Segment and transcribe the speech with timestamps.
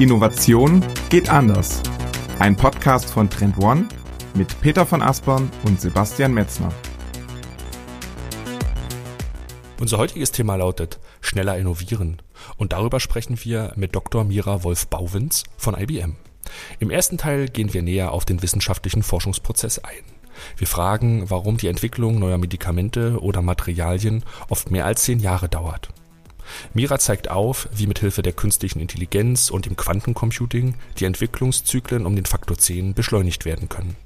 [0.00, 1.82] Innovation geht anders.
[2.38, 3.86] Ein Podcast von Trend One
[4.32, 6.72] mit Peter von Aspern und Sebastian Metzner.
[9.78, 12.22] Unser heutiges Thema lautet schneller innovieren.
[12.56, 14.24] Und darüber sprechen wir mit Dr.
[14.24, 16.16] Mira Wolf-Bauwins von IBM.
[16.78, 20.04] Im ersten Teil gehen wir näher auf den wissenschaftlichen Forschungsprozess ein.
[20.56, 25.90] Wir fragen, warum die Entwicklung neuer Medikamente oder Materialien oft mehr als zehn Jahre dauert.
[26.74, 32.26] Mira zeigt auf, wie mithilfe der künstlichen Intelligenz und dem Quantencomputing die Entwicklungszyklen um den
[32.26, 33.96] Faktor 10 beschleunigt werden können.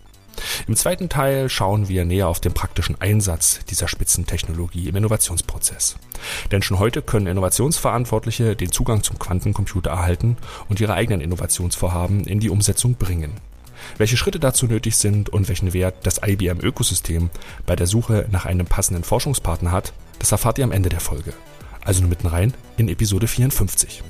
[0.67, 5.97] Im zweiten Teil schauen wir näher auf den praktischen Einsatz dieser Spitzentechnologie im Innovationsprozess.
[6.51, 10.37] Denn schon heute können Innovationsverantwortliche den Zugang zum Quantencomputer erhalten
[10.69, 13.33] und ihre eigenen Innovationsvorhaben in die Umsetzung bringen.
[13.98, 17.31] Welche Schritte dazu nötig sind und welchen Wert das IBM-Ökosystem
[17.67, 21.34] bei der Suche nach einem passenden Forschungspartner hat, das erfahrt ihr am Ende der Folge.
[21.84, 24.02] Also nur mitten rein in Episode 54.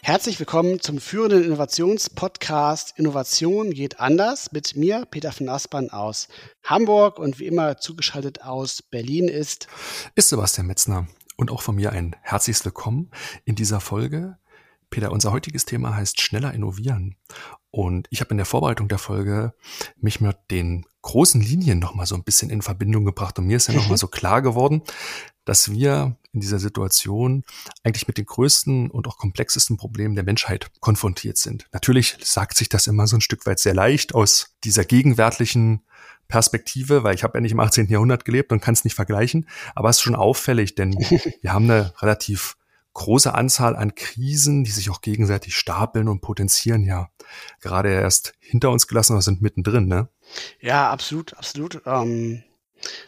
[0.00, 6.28] Herzlich willkommen zum führenden Innovationspodcast Innovation geht anders mit mir, Peter von Aspern aus
[6.62, 9.68] Hamburg und wie immer zugeschaltet aus Berlin ist
[10.14, 11.06] ist Sebastian Metzner
[11.36, 13.10] und auch von mir ein herzliches Willkommen
[13.44, 14.38] in dieser Folge.
[14.88, 17.16] Peter, unser heutiges Thema heißt schneller innovieren
[17.70, 19.52] und ich habe in der Vorbereitung der Folge
[19.96, 23.38] mich mit den großen Linien noch mal so ein bisschen in Verbindung gebracht.
[23.38, 24.82] Und mir ist ja noch mal so klar geworden,
[25.44, 27.44] dass wir in dieser Situation
[27.84, 31.66] eigentlich mit den größten und auch komplexesten Problemen der Menschheit konfrontiert sind.
[31.72, 35.82] Natürlich sagt sich das immer so ein Stück weit sehr leicht aus dieser gegenwärtigen
[36.26, 37.88] Perspektive, weil ich habe ja nicht im 18.
[37.88, 39.46] Jahrhundert gelebt und kann es nicht vergleichen.
[39.74, 40.92] Aber es ist schon auffällig, denn
[41.42, 42.56] wir haben eine relativ
[42.94, 47.10] große Anzahl an Krisen, die sich auch gegenseitig stapeln und potenzieren, ja
[47.60, 50.08] gerade erst hinter uns gelassen oder sind mittendrin, ne?
[50.60, 51.82] Ja, absolut, absolut.
[51.86, 52.42] Ähm,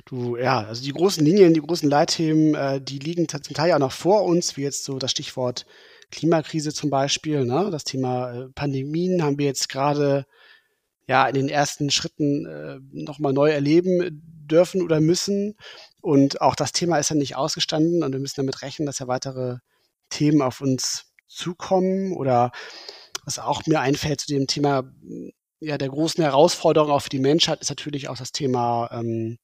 [0.05, 3.78] du, ja, also die großen Linien, die großen Leitthemen, äh, die liegen zum Teil ja
[3.78, 5.66] noch vor uns, wie jetzt so das Stichwort
[6.10, 7.69] Klimakrise zum Beispiel, ne?
[7.70, 10.26] Das Thema äh, Pandemien haben wir jetzt gerade
[11.09, 15.56] ja in den ersten Schritten äh, nochmal neu erleben dürfen oder müssen.
[16.00, 19.08] Und auch das Thema ist ja nicht ausgestanden und wir müssen damit rechnen, dass ja
[19.08, 19.58] weitere
[20.10, 22.53] Themen auf uns zukommen oder
[23.25, 24.84] was auch mir einfällt zu dem Thema
[25.61, 29.39] ja, der großen Herausforderung auch für die Menschheit ist natürlich auch das Thema ähm,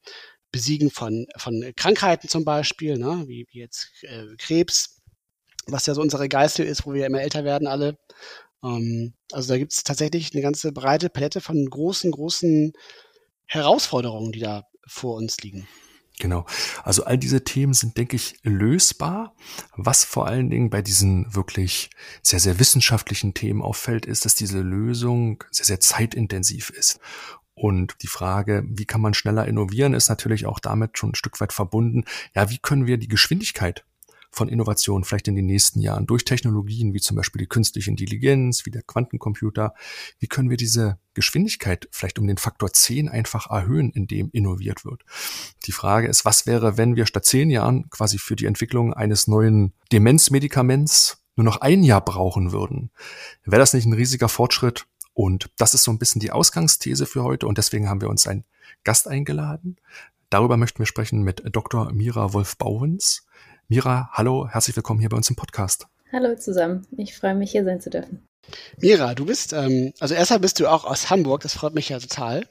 [0.51, 3.23] Besiegen von, von Krankheiten zum Beispiel, ne?
[3.27, 5.01] wie, wie jetzt äh, Krebs,
[5.65, 7.97] was ja so unsere Geißel ist, wo wir immer älter werden alle.
[8.63, 12.73] Ähm, also da gibt es tatsächlich eine ganze breite Palette von großen, großen
[13.47, 15.67] Herausforderungen, die da vor uns liegen.
[16.23, 16.45] Genau.
[16.85, 19.35] Also all diese Themen sind, denke ich, lösbar.
[19.75, 21.89] Was vor allen Dingen bei diesen wirklich
[22.21, 27.01] sehr, sehr wissenschaftlichen Themen auffällt, ist, dass diese Lösung sehr, sehr zeitintensiv ist.
[27.55, 31.41] Und die Frage, wie kann man schneller innovieren, ist natürlich auch damit schon ein Stück
[31.41, 32.05] weit verbunden.
[32.33, 33.83] Ja, wie können wir die Geschwindigkeit
[34.33, 38.65] von Innovationen vielleicht in den nächsten Jahren durch Technologien wie zum Beispiel die künstliche Intelligenz,
[38.65, 39.73] wie der Quantencomputer,
[40.19, 45.03] wie können wir diese Geschwindigkeit vielleicht um den Faktor 10 einfach erhöhen, indem innoviert wird.
[45.65, 49.27] Die Frage ist, was wäre, wenn wir statt zehn Jahren quasi für die Entwicklung eines
[49.27, 52.89] neuen Demenzmedikaments nur noch ein Jahr brauchen würden?
[53.45, 54.87] Wäre das nicht ein riesiger Fortschritt?
[55.13, 58.25] Und das ist so ein bisschen die Ausgangsthese für heute und deswegen haben wir uns
[58.25, 58.45] einen
[58.83, 59.77] Gast eingeladen.
[60.33, 61.93] Darüber möchten wir sprechen mit Dr.
[61.93, 63.27] Mira Wolf-Bauwens.
[63.69, 65.87] Mira, hallo, herzlich willkommen hier bei uns im Podcast.
[66.11, 68.27] Hallo zusammen, ich freue mich hier sein zu dürfen.
[68.81, 71.97] Mira, du bist, ähm, also erstmal bist du auch aus Hamburg, das freut mich ja
[71.97, 72.45] total.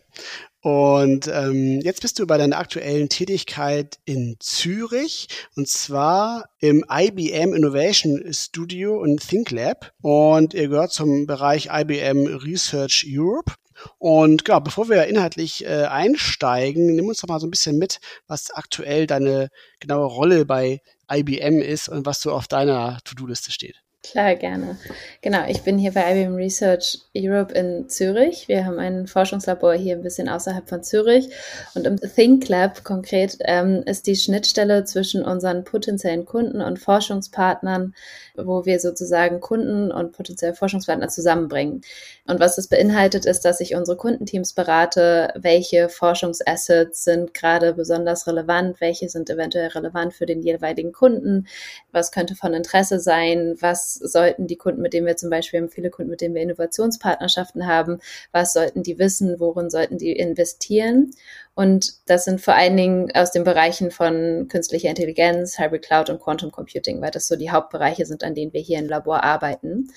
[0.62, 7.52] Und ähm, jetzt bist du bei deiner aktuellen Tätigkeit in Zürich und zwar im IBM
[7.52, 13.52] Innovation Studio und ThinkLab und ihr gehört zum Bereich IBM Research Europe.
[13.98, 18.00] Und genau, bevor wir inhaltlich äh, einsteigen, nimm uns doch mal so ein bisschen mit,
[18.26, 19.48] was aktuell deine
[19.80, 20.80] genaue Rolle bei
[21.12, 23.81] IBM ist und was so auf deiner To-Do-Liste steht.
[24.04, 24.76] Klar, gerne.
[25.20, 28.48] Genau, ich bin hier bei IBM Research Europe in Zürich.
[28.48, 31.28] Wir haben ein Forschungslabor hier ein bisschen außerhalb von Zürich.
[31.76, 37.94] Und im Think Lab konkret ähm, ist die Schnittstelle zwischen unseren potenziellen Kunden und Forschungspartnern,
[38.34, 41.82] wo wir sozusagen Kunden und potenzielle Forschungspartner zusammenbringen.
[42.26, 48.26] Und was das beinhaltet, ist, dass ich unsere Kundenteams berate, welche Forschungsassets sind gerade besonders
[48.26, 51.46] relevant, welche sind eventuell relevant für den jeweiligen Kunden,
[51.92, 55.68] was könnte von Interesse sein, was sollten die Kunden, mit denen wir zum Beispiel haben
[55.68, 58.00] viele Kunden, mit denen wir Innovationspartnerschaften haben,
[58.32, 61.12] was sollten die wissen, worin sollten die investieren?
[61.54, 66.20] Und das sind vor allen Dingen aus den Bereichen von künstlicher Intelligenz, Hybrid Cloud und
[66.20, 69.90] Quantum Computing, weil das so die Hauptbereiche sind, an denen wir hier im Labor arbeiten.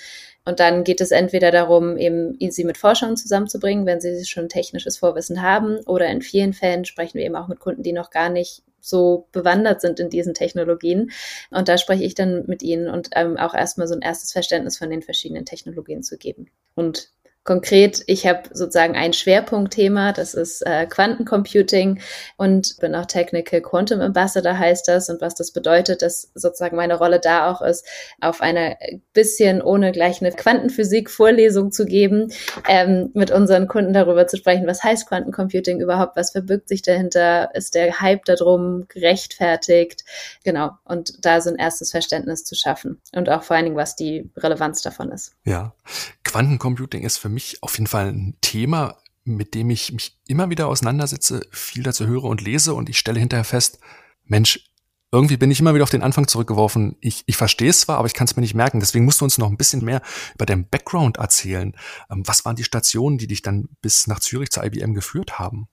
[0.43, 4.97] Und dann geht es entweder darum, eben sie mit Forschern zusammenzubringen, wenn sie schon technisches
[4.97, 8.29] Vorwissen haben, oder in vielen Fällen sprechen wir eben auch mit Kunden, die noch gar
[8.29, 11.11] nicht so bewandert sind in diesen Technologien.
[11.49, 14.77] Und da spreche ich dann mit ihnen und ähm, auch erstmal so ein erstes Verständnis
[14.77, 16.51] von den verschiedenen Technologien zu geben.
[16.75, 17.09] Und
[17.45, 21.99] Konkret, ich habe sozusagen ein Schwerpunktthema, das ist äh, Quantencomputing
[22.37, 25.09] und bin auch Technical Quantum Ambassador heißt das.
[25.09, 27.85] Und was das bedeutet, dass sozusagen meine Rolle da auch ist,
[28.19, 28.77] auf einer
[29.13, 32.31] bisschen ohne gleich eine Quantenphysik-Vorlesung zu geben,
[32.67, 37.53] ähm, mit unseren Kunden darüber zu sprechen, was heißt Quantencomputing überhaupt, was verbirgt sich dahinter,
[37.53, 40.03] ist der Hype darum gerechtfertigt,
[40.43, 40.71] genau.
[40.83, 44.31] Und da so ein erstes Verständnis zu schaffen und auch vor allen Dingen, was die
[44.35, 45.33] Relevanz davon ist.
[45.43, 45.75] Ja,
[46.23, 50.67] Quantencomputing ist für mich auf jeden Fall ein Thema, mit dem ich mich immer wieder
[50.67, 53.79] auseinandersetze, viel dazu höre und lese und ich stelle hinterher fest,
[54.23, 54.69] Mensch,
[55.11, 56.97] irgendwie bin ich immer wieder auf den Anfang zurückgeworfen.
[56.99, 58.79] Ich, ich verstehe es zwar, aber ich kann es mir nicht merken.
[58.79, 60.01] Deswegen musst du uns noch ein bisschen mehr
[60.33, 61.75] über deinen Background erzählen.
[62.09, 65.67] Ähm, was waren die Stationen, die dich dann bis nach Zürich zur IBM geführt haben?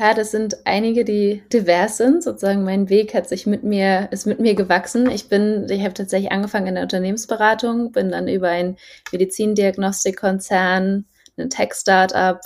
[0.00, 2.22] Ja, das sind einige, die divers sind.
[2.22, 5.10] Sozusagen mein Weg hat sich mit mir, ist mit mir gewachsen.
[5.10, 8.78] Ich bin, ich habe tatsächlich angefangen in der Unternehmensberatung, bin dann über ein
[9.12, 11.04] Medizindiagnostikkonzern,
[11.36, 12.40] ein Tech-Startup,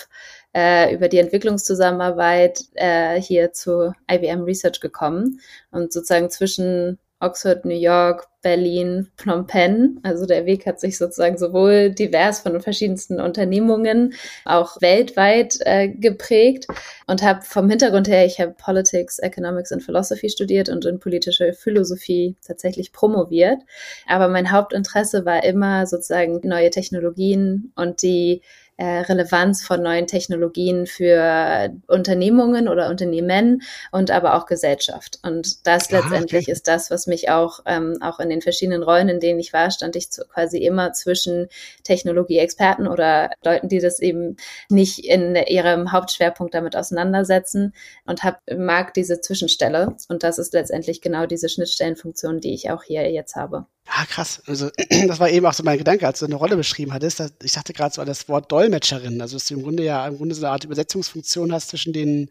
[0.53, 5.39] äh, über die Entwicklungszusammenarbeit äh, hier zu IBM Research gekommen
[5.71, 9.99] und sozusagen zwischen Oxford, New York, Berlin, Phnom Penh.
[10.03, 15.89] Also der Weg hat sich sozusagen sowohl divers von den verschiedensten Unternehmungen, auch weltweit äh,
[15.89, 16.67] geprägt
[17.07, 21.55] und habe vom Hintergrund her, ich habe Politics, Economics und Philosophy studiert und in politische
[21.55, 23.59] Philosophie tatsächlich promoviert.
[24.07, 28.43] Aber mein Hauptinteresse war immer sozusagen neue Technologien und die
[28.77, 33.63] äh, Relevanz von neuen Technologien für Unternehmungen oder Unternehmen
[33.93, 35.19] und aber auch Gesellschaft.
[35.23, 36.53] Und das ah, letztendlich okay.
[36.53, 39.71] ist das, was mich auch, ähm, auch in den verschiedenen Rollen, in denen ich war,
[39.71, 41.49] stand ich zu, quasi immer zwischen
[41.85, 44.37] Technologieexperten oder Leuten, die das eben
[44.69, 47.75] nicht in ihrem Hauptschwerpunkt damit auseinandersetzen
[48.07, 49.97] und hab, mag diese Zwischenstelle.
[50.09, 53.67] Und das ist letztendlich genau diese Schnittstellenfunktion, die ich auch hier jetzt habe.
[53.87, 54.43] Ah, krass.
[54.47, 54.71] Also,
[55.07, 57.23] das war eben auch so mein Gedanke, als du eine Rolle beschrieben hattest.
[57.43, 59.21] Ich dachte gerade so an das Wort Dolmetscherin.
[59.21, 62.29] Also, dass du im Grunde ja im Grunde so eine Art Übersetzungsfunktion hast zwischen den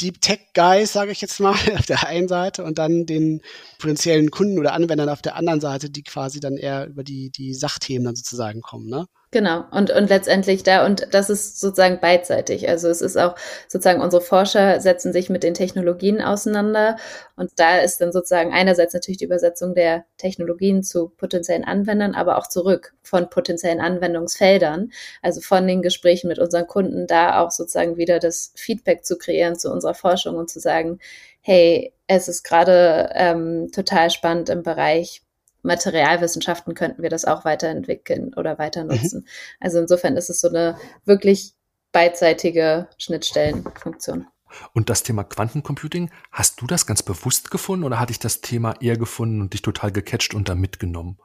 [0.00, 3.40] Deep Tech Guys, sage ich jetzt mal, auf der einen Seite und dann den
[3.78, 7.54] potenziellen Kunden oder Anwendern auf der anderen Seite, die quasi dann eher über die, die
[7.54, 9.06] Sachthemen dann sozusagen kommen, ne?
[9.34, 12.68] Genau, und, und letztendlich da, und das ist sozusagen beidseitig.
[12.68, 13.34] Also es ist auch
[13.66, 16.98] sozusagen, unsere Forscher setzen sich mit den Technologien auseinander.
[17.34, 22.38] Und da ist dann sozusagen einerseits natürlich die Übersetzung der Technologien zu potenziellen Anwendern, aber
[22.38, 27.96] auch zurück von potenziellen Anwendungsfeldern, also von den Gesprächen mit unseren Kunden, da auch sozusagen
[27.96, 31.00] wieder das Feedback zu kreieren zu unserer Forschung und zu sagen,
[31.40, 35.23] hey, es ist gerade ähm, total spannend im Bereich
[35.64, 38.90] Materialwissenschaften könnten wir das auch weiterentwickeln oder weiter mhm.
[38.90, 39.20] nutzen.
[39.20, 39.28] Mhm.
[39.60, 41.54] Also insofern ist es so eine wirklich
[41.92, 44.26] beidseitige Schnittstellenfunktion.
[44.72, 48.74] Und das Thema Quantencomputing, hast du das ganz bewusst gefunden oder hatte ich das Thema
[48.80, 51.18] eher gefunden und dich total gecatcht und da mitgenommen?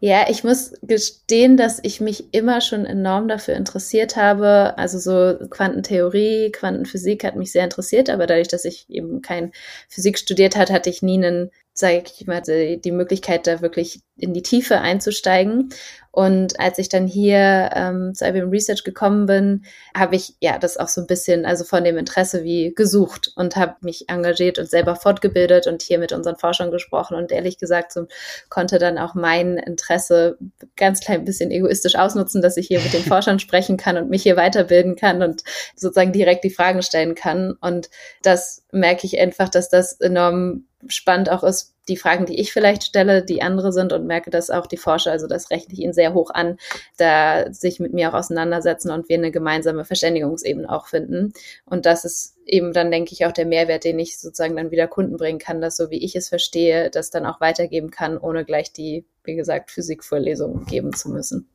[0.00, 4.74] Ja, ich muss gestehen, dass ich mich immer schon enorm dafür interessiert habe.
[4.76, 9.52] Also so Quantentheorie, Quantenphysik hat mich sehr interessiert, aber dadurch, dass ich eben kein
[9.88, 11.50] Physik studiert hat, hatte ich nie einen
[11.82, 15.70] sage ich mal, die, die Möglichkeit, da wirklich in die Tiefe einzusteigen.
[16.12, 19.64] Und als ich dann hier ähm, zu IBM Research gekommen bin,
[19.96, 23.56] habe ich ja das auch so ein bisschen, also von dem Interesse wie gesucht und
[23.56, 27.92] habe mich engagiert und selber fortgebildet und hier mit unseren Forschern gesprochen und ehrlich gesagt
[27.92, 28.06] so,
[28.48, 30.38] konnte dann auch mein Interesse
[30.76, 34.22] ganz klein bisschen egoistisch ausnutzen, dass ich hier mit den Forschern sprechen kann und mich
[34.22, 35.42] hier weiterbilden kann und
[35.74, 37.54] sozusagen direkt die Fragen stellen kann.
[37.60, 37.90] Und
[38.22, 42.84] das merke ich einfach, dass das enorm spannend auch ist, die Fragen, die ich vielleicht
[42.84, 45.92] stelle, die andere sind und merke, dass auch die Forscher, also das rechne ich ihnen
[45.92, 46.56] sehr hoch an,
[46.96, 51.32] da sich mit mir auch auseinandersetzen und wir eine gemeinsame Verständigungsebene auch finden.
[51.64, 54.88] Und das ist eben dann, denke ich, auch der Mehrwert, den ich sozusagen dann wieder
[54.88, 58.44] Kunden bringen kann, dass so wie ich es verstehe, das dann auch weitergeben kann, ohne
[58.44, 61.51] gleich die, wie gesagt, Physikvorlesung geben zu müssen.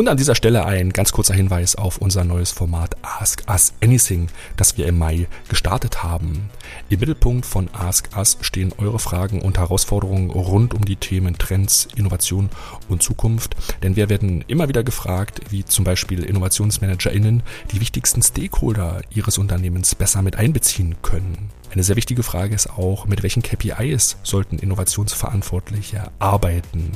[0.00, 4.28] Und an dieser Stelle ein ganz kurzer Hinweis auf unser neues Format Ask Us Anything,
[4.56, 6.48] das wir im Mai gestartet haben.
[6.88, 11.86] Im Mittelpunkt von Ask Us stehen eure Fragen und Herausforderungen rund um die Themen Trends,
[11.96, 12.48] Innovation
[12.88, 13.54] und Zukunft.
[13.82, 19.94] Denn wir werden immer wieder gefragt, wie zum Beispiel InnovationsmanagerInnen die wichtigsten Stakeholder ihres Unternehmens
[19.94, 21.50] besser mit einbeziehen können.
[21.72, 26.90] Eine sehr wichtige Frage ist auch, mit welchen KPIs sollten Innovationsverantwortliche arbeiten?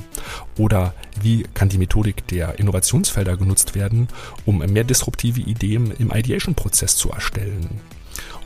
[0.59, 4.09] Oder wie kann die Methodik der Innovationsfelder genutzt werden,
[4.45, 7.81] um mehr disruptive Ideen im Ideation-Prozess zu erstellen?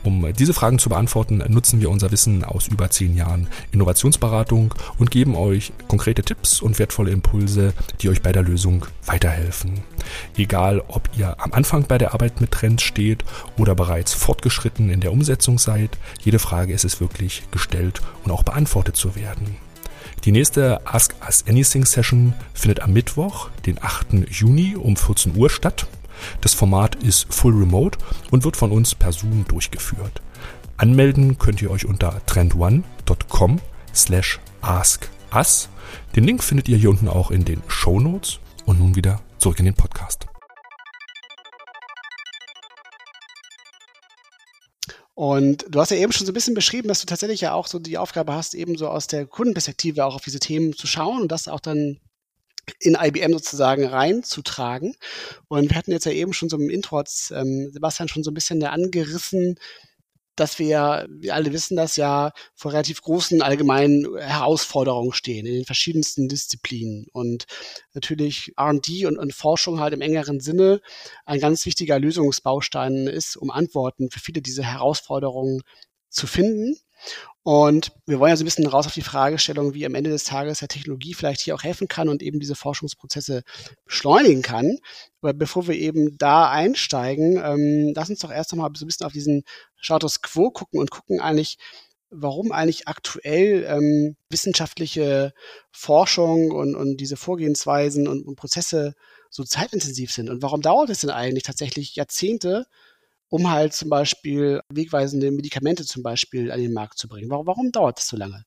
[0.03, 5.11] Um diese Fragen zu beantworten, nutzen wir unser Wissen aus über zehn Jahren Innovationsberatung und
[5.11, 9.81] geben euch konkrete Tipps und wertvolle Impulse, die euch bei der Lösung weiterhelfen.
[10.37, 13.25] Egal, ob ihr am Anfang bei der Arbeit mit Trends steht
[13.57, 18.43] oder bereits fortgeschritten in der Umsetzung seid, jede Frage ist es wirklich gestellt und auch
[18.43, 19.57] beantwortet zu werden.
[20.25, 24.29] Die nächste Ask Us Anything Session findet am Mittwoch, den 8.
[24.29, 25.87] Juni um 14 Uhr statt.
[26.41, 27.97] Das Format ist full remote
[28.31, 30.21] und wird von uns per Zoom durchgeführt.
[30.77, 33.59] Anmelden könnt ihr euch unter trendone.com
[33.93, 35.69] slash askus.
[36.15, 38.39] Den Link findet ihr hier unten auch in den Show Notes.
[38.65, 40.27] Und nun wieder zurück in den Podcast.
[45.15, 47.67] Und du hast ja eben schon so ein bisschen beschrieben, dass du tatsächlich ja auch
[47.67, 51.23] so die Aufgabe hast, eben so aus der Kundenperspektive auch auf diese Themen zu schauen
[51.23, 51.99] und das auch dann
[52.79, 54.95] in IBM sozusagen reinzutragen.
[55.47, 58.35] Und wir hatten jetzt ja eben schon so im Intro, ähm, Sebastian schon so ein
[58.35, 59.57] bisschen angerissen,
[60.39, 65.65] dass wir, wir alle wissen das ja, vor relativ großen allgemeinen Herausforderungen stehen in den
[65.65, 67.07] verschiedensten Disziplinen.
[67.11, 67.45] Und
[67.93, 70.81] natürlich RD und, und Forschung halt im engeren Sinne
[71.25, 75.61] ein ganz wichtiger Lösungsbaustein ist, um Antworten für viele dieser Herausforderungen
[76.09, 76.77] zu finden.
[77.43, 80.23] Und wir wollen ja so ein bisschen raus auf die Fragestellung, wie am Ende des
[80.23, 83.43] Tages ja Technologie vielleicht hier auch helfen kann und eben diese Forschungsprozesse
[83.85, 84.77] beschleunigen kann.
[85.21, 89.05] Aber bevor wir eben da einsteigen, ähm, lass uns doch erst nochmal so ein bisschen
[89.05, 89.43] auf diesen
[89.77, 91.57] Status Quo gucken und gucken eigentlich,
[92.11, 95.33] warum eigentlich aktuell ähm, wissenschaftliche
[95.71, 98.95] Forschung und, und diese Vorgehensweisen und, und Prozesse
[99.29, 100.29] so zeitintensiv sind.
[100.29, 102.65] Und warum dauert es denn eigentlich tatsächlich Jahrzehnte,
[103.29, 107.29] um halt zum Beispiel wegweisende Medikamente zum Beispiel an den Markt zu bringen?
[107.29, 108.43] Warum, warum dauert das so lange?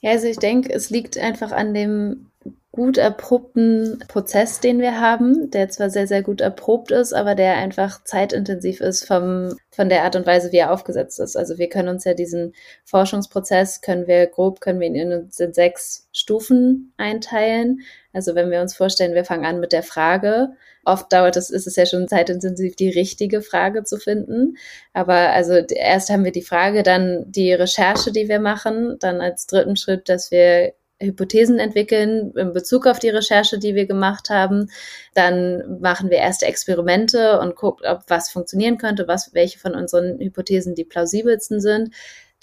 [0.00, 2.26] Ja, also ich denke, es liegt einfach an dem
[2.74, 7.56] gut erprobten Prozess, den wir haben, der zwar sehr, sehr gut erprobt ist, aber der
[7.56, 11.36] einfach zeitintensiv ist vom, von der Art und Weise, wie er aufgesetzt ist.
[11.36, 12.52] Also wir können uns ja diesen
[12.84, 17.82] Forschungsprozess, können wir grob, können wir ihn in, in sechs Stufen einteilen.
[18.12, 20.50] Also wenn wir uns vorstellen, wir fangen an mit der Frage,
[20.84, 24.56] oft dauert es, ist es ja schon zeitintensiv, die richtige Frage zu finden.
[24.92, 29.46] Aber also erst haben wir die Frage, dann die Recherche, die wir machen, dann als
[29.46, 34.70] dritten Schritt, dass wir Hypothesen entwickeln in Bezug auf die Recherche, die wir gemacht haben.
[35.14, 40.18] Dann machen wir erste Experimente und gucken, ob was funktionieren könnte, was, welche von unseren
[40.18, 41.94] Hypothesen die plausibelsten sind.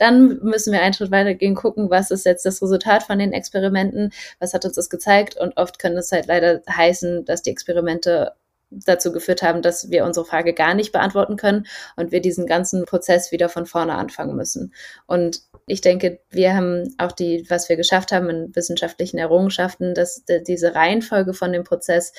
[0.01, 4.12] Dann müssen wir einen Schritt weitergehen, gucken, was ist jetzt das Resultat von den Experimenten,
[4.39, 8.34] was hat uns das gezeigt und oft können es halt leider heißen, dass die Experimente
[8.72, 11.67] dazu geführt haben, dass wir unsere Frage gar nicht beantworten können
[11.98, 14.74] und wir diesen ganzen Prozess wieder von vorne anfangen müssen.
[15.05, 20.24] Und ich denke, wir haben auch die, was wir geschafft haben in wissenschaftlichen Errungenschaften, dass
[20.48, 22.13] diese Reihenfolge von dem Prozess,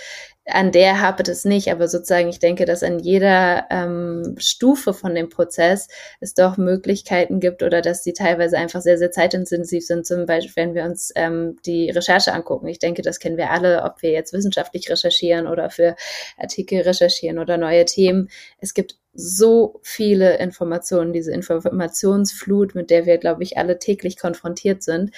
[0.46, 5.14] an der hapert es nicht, aber sozusagen, ich denke, dass an jeder ähm, Stufe von
[5.14, 5.87] dem Prozess
[6.20, 10.04] es doch Möglichkeiten gibt oder dass die teilweise einfach sehr, sehr zeitintensiv sind.
[10.04, 12.66] Zum Beispiel, wenn wir uns ähm, die Recherche angucken.
[12.66, 15.94] Ich denke, das kennen wir alle, ob wir jetzt wissenschaftlich recherchieren oder für
[16.37, 18.28] Artikel recherchieren oder neue Themen.
[18.58, 24.82] Es gibt so viele Informationen, diese Informationsflut, mit der wir, glaube ich, alle täglich konfrontiert
[24.82, 25.11] sind,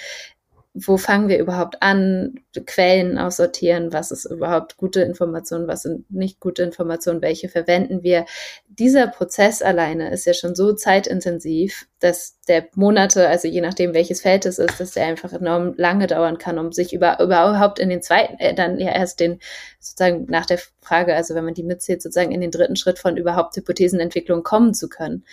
[0.75, 6.41] wo fangen wir überhaupt an, Quellen aussortieren, was ist überhaupt gute Informationen, was sind nicht
[6.41, 8.25] gute Informationen, welche verwenden wir.
[8.67, 14.21] Dieser Prozess alleine ist ja schon so zeitintensiv, dass der Monate, also je nachdem welches
[14.21, 17.89] Feld es ist, dass der einfach enorm lange dauern kann, um sich über, überhaupt in
[17.89, 19.39] den zweiten, äh, dann ja erst den,
[19.79, 23.17] sozusagen nach der Frage, also wenn man die mitzählt, sozusagen in den dritten Schritt von
[23.17, 25.25] überhaupt Hypothesenentwicklung kommen zu können.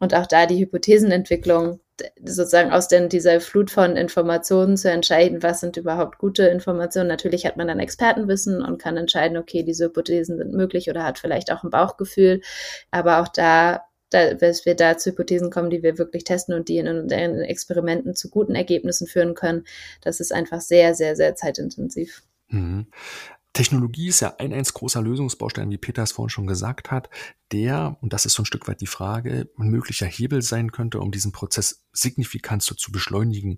[0.00, 1.78] Und auch da die Hypothesenentwicklung
[2.24, 7.08] sozusagen aus den, dieser Flut von Informationen zu entscheiden, was sind überhaupt gute Informationen.
[7.08, 11.18] Natürlich hat man dann Expertenwissen und kann entscheiden, okay, diese Hypothesen sind möglich oder hat
[11.20, 12.40] vielleicht auch ein Bauchgefühl.
[12.90, 16.68] Aber auch da, da dass wir da zu Hypothesen kommen, die wir wirklich testen und
[16.68, 19.64] die in, in Experimenten zu guten Ergebnissen führen können,
[20.00, 22.22] das ist einfach sehr, sehr, sehr zeitintensiv.
[22.48, 22.86] Mhm.
[23.56, 27.08] Technologie ist ja ein eins großer Lösungsbaustein, wie Peter es vorhin schon gesagt hat,
[27.52, 31.00] der, und das ist so ein Stück weit die Frage, ein möglicher Hebel sein könnte,
[31.00, 33.56] um diesen Prozess signifikant so zu beschleunigen.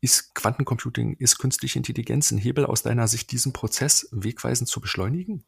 [0.00, 5.44] Ist Quantencomputing, ist künstliche Intelligenz ein Hebel aus deiner Sicht, diesen Prozess wegweisend zu beschleunigen?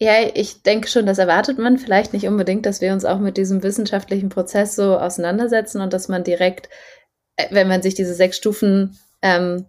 [0.00, 3.36] Ja, ich denke schon, das erwartet man vielleicht nicht unbedingt, dass wir uns auch mit
[3.36, 6.68] diesem wissenschaftlichen Prozess so auseinandersetzen und dass man direkt,
[7.36, 9.66] äh, wenn man sich diese sechs Stufen ähm,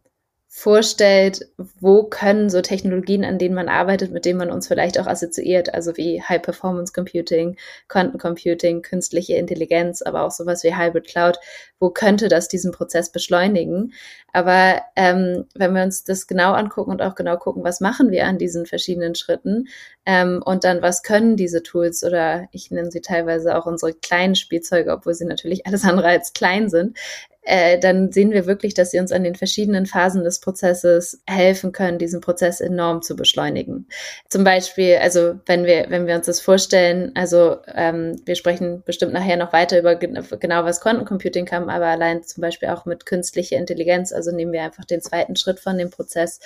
[0.52, 1.48] vorstellt,
[1.80, 5.76] wo können so Technologien, an denen man arbeitet, mit denen man uns vielleicht auch assoziiert,
[5.76, 7.56] also wie High Performance Computing,
[7.88, 11.38] Quanten Computing, künstliche Intelligenz, aber auch sowas wie Hybrid Cloud,
[11.80, 13.94] wo könnte das diesen Prozess beschleunigen?
[14.34, 18.26] Aber ähm, wenn wir uns das genau angucken und auch genau gucken, was machen wir
[18.26, 19.68] an diesen verschiedenen Schritten
[20.08, 24.34] ähm, und dann was können diese Tools oder ich nenne sie teilweise auch unsere kleinen
[24.34, 26.98] Spielzeuge, obwohl sie natürlich alles andere als klein sind,
[27.42, 31.72] äh, dann sehen wir wirklich, dass sie uns an den verschiedenen Phasen des Prozesses helfen
[31.72, 33.88] können, diesen Prozess enorm zu beschleunigen.
[34.30, 39.14] Zum Beispiel, also wenn wir, wenn wir uns das vorstellen, also ähm, wir sprechen bestimmt
[39.14, 43.58] nachher noch weiter über genau, was Quantencomputing kann, aber allein zum Beispiel auch mit künstlicher
[43.58, 46.40] Intelligenz, also nehmen wir einfach den zweiten Schritt von dem Prozess,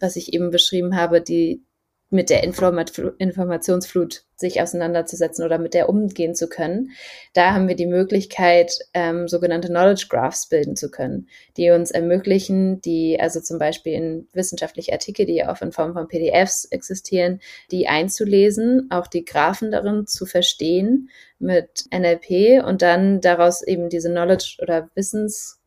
[0.00, 1.62] was ich eben beschrieben habe, die
[2.10, 6.92] mit der Informationsflut sich auseinanderzusetzen oder mit der umgehen zu können.
[7.34, 12.80] Da haben wir die Möglichkeit, ähm, sogenannte Knowledge Graphs bilden zu können, die uns ermöglichen,
[12.80, 17.40] die also zum Beispiel in wissenschaftliche Artikel, die ja auch in Form von PDFs existieren,
[17.70, 21.10] die einzulesen, auch die Graphen darin zu verstehen
[21.40, 24.88] mit NLP und dann daraus eben diese Knowledge oder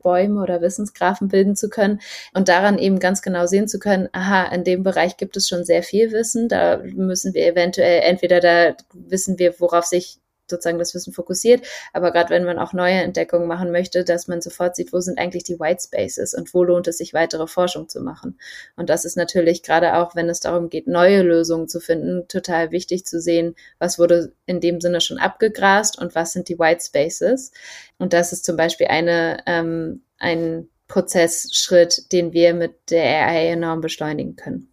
[0.01, 2.01] Wissensbäume oder Wissensgraphen bilden zu können
[2.34, 5.63] und daran eben ganz genau sehen zu können, aha, in dem Bereich gibt es schon
[5.63, 10.21] sehr viel Wissen, da müssen wir eventuell entweder da wissen wir, worauf sich
[10.51, 11.65] sozusagen das Wissen fokussiert.
[11.93, 15.17] Aber gerade wenn man auch neue Entdeckungen machen möchte, dass man sofort sieht, wo sind
[15.17, 18.38] eigentlich die White Spaces und wo lohnt es sich, weitere Forschung zu machen.
[18.75, 22.72] Und das ist natürlich gerade auch, wenn es darum geht, neue Lösungen zu finden, total
[22.72, 26.84] wichtig zu sehen, was wurde in dem Sinne schon abgegrast und was sind die White
[26.86, 27.51] Spaces.
[27.98, 33.81] Und das ist zum Beispiel eine, ähm, ein Prozessschritt, den wir mit der AI enorm
[33.81, 34.71] beschleunigen können.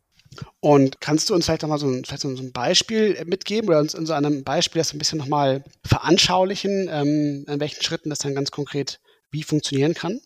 [0.61, 4.07] Und kannst du uns vielleicht nochmal so ein, so ein Beispiel mitgeben oder uns in
[4.07, 8.51] so einem Beispiel das ein bisschen nochmal veranschaulichen, ähm, an welchen Schritten das dann ganz
[8.51, 10.21] konkret wie funktionieren kann?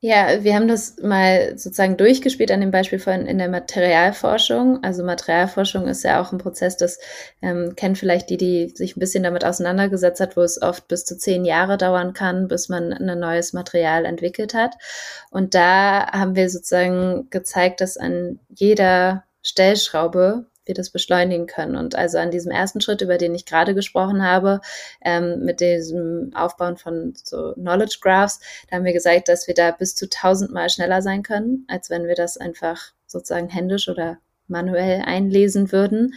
[0.00, 4.82] Ja, wir haben das mal sozusagen durchgespielt an dem Beispiel von in der Materialforschung.
[4.82, 6.98] Also Materialforschung ist ja auch ein Prozess, das
[7.40, 11.06] ähm, kennen vielleicht die, die sich ein bisschen damit auseinandergesetzt hat, wo es oft bis
[11.06, 14.74] zu zehn Jahre dauern kann, bis man ein neues Material entwickelt hat.
[15.30, 21.76] Und da haben wir sozusagen gezeigt, dass an jeder Stellschraube wir das beschleunigen können.
[21.76, 24.60] Und also an diesem ersten Schritt, über den ich gerade gesprochen habe,
[25.04, 29.70] ähm, mit diesem Aufbauen von so Knowledge Graphs, da haben wir gesagt, dass wir da
[29.70, 35.02] bis zu tausendmal schneller sein können, als wenn wir das einfach sozusagen händisch oder manuell
[35.04, 36.14] einlesen würden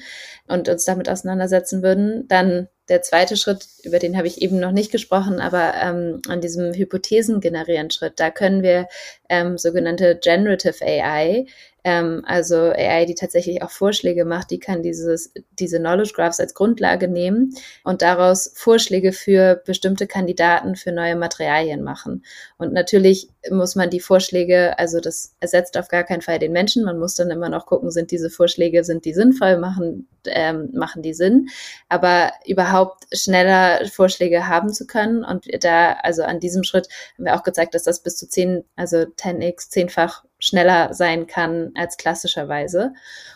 [0.48, 2.28] und uns damit auseinandersetzen würden.
[2.28, 6.42] Dann der zweite Schritt, über den habe ich eben noch nicht gesprochen, aber ähm, an
[6.42, 8.88] diesem Hypothesen generieren Schritt, da können wir
[9.30, 11.46] ähm, sogenannte Generative AI
[11.88, 16.54] ähm, also AI, die tatsächlich auch Vorschläge macht, die kann dieses, diese Knowledge Graphs als
[16.54, 17.54] Grundlage nehmen
[17.86, 22.26] und daraus Vorschläge für bestimmte Kandidaten für neue Materialien machen.
[22.58, 26.84] Und natürlich muss man die Vorschläge, also das ersetzt auf gar keinen Fall den Menschen.
[26.84, 31.04] Man muss dann immer noch gucken, sind diese Vorschläge, sind die sinnvoll, machen, ähm, machen
[31.04, 31.48] die Sinn.
[31.88, 35.24] Aber überhaupt schneller Vorschläge haben zu können.
[35.24, 38.66] Und da, also an diesem Schritt haben wir auch gezeigt, dass das bis zu 10,
[38.76, 42.94] also 10x, zehnfach schneller sein kann als klassischerweise.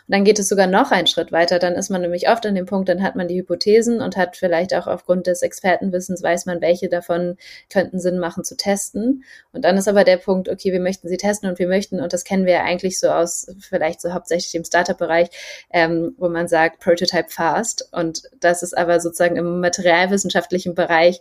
[0.08, 1.58] Und dann geht es sogar noch einen Schritt weiter.
[1.58, 4.38] Dann ist man nämlich oft an dem Punkt, dann hat man die Hypothesen und hat
[4.38, 7.38] vielleicht auch aufgrund des Expertenwissens weiß man, welche davon
[7.72, 9.24] könnten Sinn machen zu testen.
[9.52, 12.13] Und dann ist aber der Punkt, okay, wir möchten sie testen und wir möchten, und
[12.13, 15.30] das kennen wir ja eigentlich so aus vielleicht so hauptsächlich dem Startup-Bereich,
[15.72, 17.89] ähm, wo man sagt Prototype fast.
[17.91, 21.20] Und das ist aber sozusagen im materialwissenschaftlichen Bereich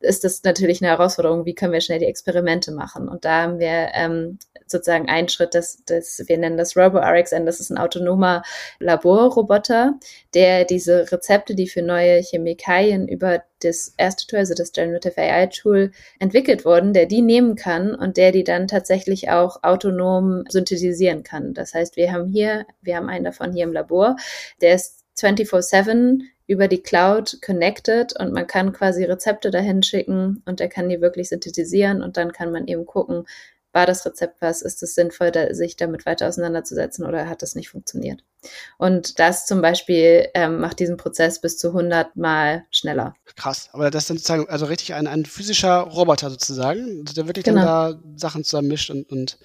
[0.00, 3.08] ist das natürlich eine Herausforderung, wie können wir schnell die Experimente machen.
[3.08, 7.60] Und da haben wir ähm, sozusagen einen Schritt, das, das, wir nennen das RoboRxN, das
[7.60, 8.42] ist ein autonomer
[8.78, 9.94] Laborroboter,
[10.34, 15.46] der diese Rezepte, die für neue Chemikalien über das erste Tool, also das Generative AI
[15.46, 21.24] Tool, entwickelt wurden, der die nehmen kann und der die dann tatsächlich auch autonom synthetisieren
[21.24, 21.52] kann.
[21.52, 24.16] Das heißt, wir haben hier, wir haben einen davon hier im Labor,
[24.62, 30.60] der ist 24-7 über die Cloud connected und man kann quasi Rezepte dahin schicken und
[30.60, 33.24] er kann die wirklich synthetisieren und dann kann man eben gucken,
[33.72, 37.54] war das Rezept was, ist es sinnvoll, da, sich damit weiter auseinanderzusetzen oder hat das
[37.54, 38.24] nicht funktioniert?
[38.78, 43.14] Und das zum Beispiel ähm, macht diesen Prozess bis zu 100 Mal schneller.
[43.36, 47.44] Krass, aber das ist dann sozusagen also richtig ein, ein physischer Roboter sozusagen, der wirklich
[47.44, 47.60] genau.
[47.60, 49.38] dann da Sachen zusammen mischt und, und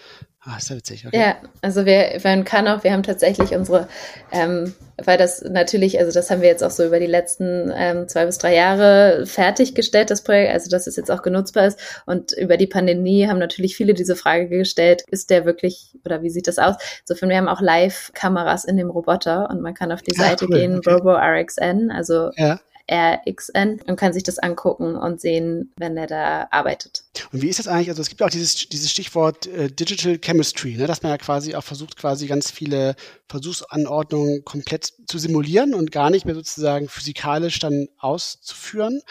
[0.48, 1.20] Ah, ist ja witzig, okay.
[1.20, 3.88] Ja, also wir, man kann auch, wir haben tatsächlich unsere,
[4.32, 8.08] ähm, weil das natürlich, also das haben wir jetzt auch so über die letzten ähm,
[8.08, 11.80] zwei bis drei Jahre fertiggestellt, das Projekt, also dass es jetzt auch genutzbar ist.
[12.06, 16.30] Und über die Pandemie haben natürlich viele diese Frage gestellt, ist der wirklich, oder wie
[16.30, 16.76] sieht das aus?
[17.02, 20.52] Insofern, wir haben auch Live-Kameras in dem Roboter und man kann auf die Seite ja,
[20.52, 20.92] cool, gehen, okay.
[20.92, 22.60] RoboRxN, also ja
[22.92, 27.04] RXN und kann sich das angucken und sehen, wenn er da arbeitet.
[27.32, 27.90] Und wie ist das eigentlich?
[27.90, 31.56] Also es gibt auch dieses, dieses Stichwort äh, Digital Chemistry, ne, dass man ja quasi
[31.56, 32.96] auch versucht, quasi ganz viele
[33.28, 39.02] Versuchsanordnungen komplett zu simulieren und gar nicht mehr sozusagen physikalisch dann auszuführen.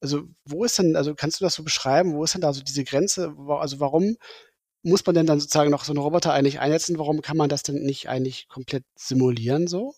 [0.00, 2.62] Also wo ist denn, also kannst du das so beschreiben, wo ist denn da so
[2.62, 3.34] diese Grenze?
[3.48, 4.16] Also warum
[4.84, 6.98] muss man denn dann sozusagen noch so einen Roboter eigentlich einsetzen?
[6.98, 9.94] Warum kann man das denn nicht eigentlich komplett simulieren so?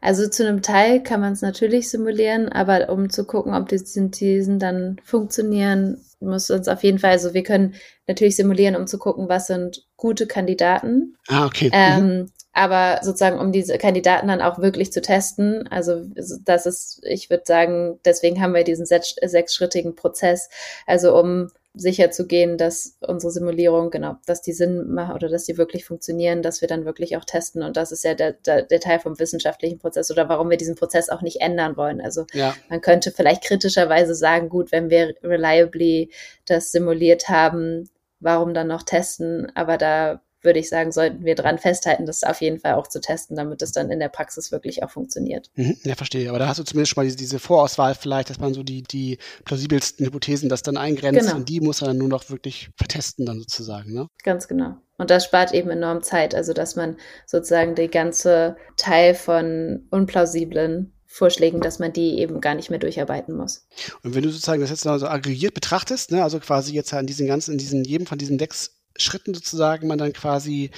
[0.00, 3.78] Also zu einem Teil kann man es natürlich simulieren, aber um zu gucken, ob die
[3.78, 7.74] Synthesen dann funktionieren, muss uns auf jeden Fall, also wir können
[8.06, 11.16] natürlich simulieren, um zu gucken, was sind gute Kandidaten.
[11.28, 11.70] Ah, okay.
[11.72, 12.32] Ähm, mhm.
[12.52, 16.02] Aber sozusagen, um diese Kandidaten dann auch wirklich zu testen, also
[16.44, 20.48] das ist, ich würde sagen, deswegen haben wir diesen sechs, sechsschrittigen Prozess.
[20.86, 25.44] Also um sicher zu gehen, dass unsere Simulierung, genau, dass die Sinn machen oder dass
[25.44, 27.62] die wirklich funktionieren, dass wir dann wirklich auch testen.
[27.62, 30.74] Und das ist ja der, der, der Teil vom wissenschaftlichen Prozess oder warum wir diesen
[30.74, 32.00] Prozess auch nicht ändern wollen.
[32.00, 32.54] Also ja.
[32.68, 36.10] man könnte vielleicht kritischerweise sagen, gut, wenn wir reliably
[36.46, 37.88] das simuliert haben,
[38.20, 39.50] warum dann noch testen?
[39.54, 43.00] Aber da würde ich sagen, sollten wir dran festhalten, das auf jeden Fall auch zu
[43.00, 45.50] testen, damit es dann in der Praxis wirklich auch funktioniert.
[45.56, 46.28] Mhm, ja, verstehe.
[46.28, 48.82] Aber da hast du zumindest schon mal diese, diese, Vorauswahl vielleicht, dass man so die,
[48.82, 51.36] die plausibelsten Hypothesen das dann eingrenzt genau.
[51.36, 54.08] und die muss man dann nur noch wirklich vertesten dann sozusagen, ne?
[54.22, 54.76] Ganz genau.
[54.96, 60.92] Und das spart eben enorm Zeit, also dass man sozusagen die ganze Teil von unplausiblen
[61.10, 63.66] Vorschlägen, dass man die eben gar nicht mehr durcharbeiten muss.
[64.02, 67.06] Und wenn du sozusagen das jetzt noch so aggregiert betrachtest, ne, also quasi jetzt an
[67.06, 70.70] diesen ganzen, in diesen, jedem von diesen sechs Schritten sozusagen man dann quasi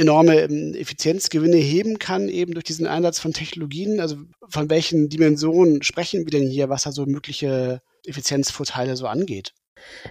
[0.00, 4.00] enorme ähm, Effizienzgewinne heben kann, eben durch diesen Einsatz von Technologien.
[4.00, 4.16] Also
[4.48, 9.52] von welchen Dimensionen sprechen wir denn hier, was da so mögliche Effizienzvorteile so angeht?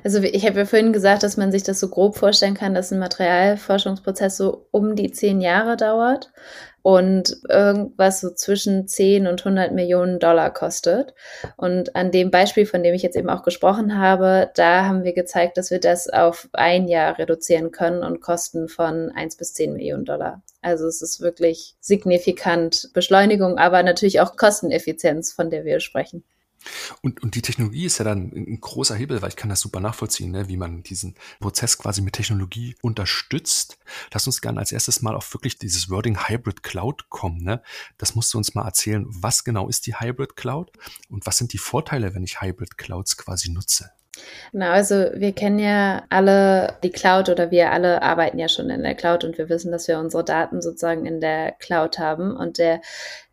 [0.03, 2.91] Also ich habe ja vorhin gesagt, dass man sich das so grob vorstellen kann, dass
[2.91, 6.31] ein Materialforschungsprozess so um die zehn Jahre dauert
[6.81, 11.13] und irgendwas so zwischen 10 und 100 Millionen Dollar kostet.
[11.57, 15.13] Und an dem Beispiel, von dem ich jetzt eben auch gesprochen habe, da haben wir
[15.13, 19.73] gezeigt, dass wir das auf ein Jahr reduzieren können und Kosten von 1 bis 10
[19.73, 20.41] Millionen Dollar.
[20.61, 26.23] Also es ist wirklich signifikant Beschleunigung, aber natürlich auch Kosteneffizienz, von der wir sprechen.
[27.01, 29.79] Und, und die Technologie ist ja dann ein großer Hebel, weil ich kann das super
[29.79, 33.77] nachvollziehen, ne, wie man diesen Prozess quasi mit Technologie unterstützt.
[34.13, 37.43] Lass uns gerne als erstes mal auf wirklich dieses Wording Hybrid Cloud kommen.
[37.43, 37.61] Ne?
[37.97, 40.71] Das musst du uns mal erzählen, was genau ist die Hybrid Cloud
[41.09, 43.91] und was sind die Vorteile, wenn ich Hybrid Clouds quasi nutze?
[44.51, 48.83] Genau, also wir kennen ja alle die Cloud oder wir alle arbeiten ja schon in
[48.83, 52.35] der Cloud und wir wissen, dass wir unsere Daten sozusagen in der Cloud haben.
[52.35, 52.81] Und der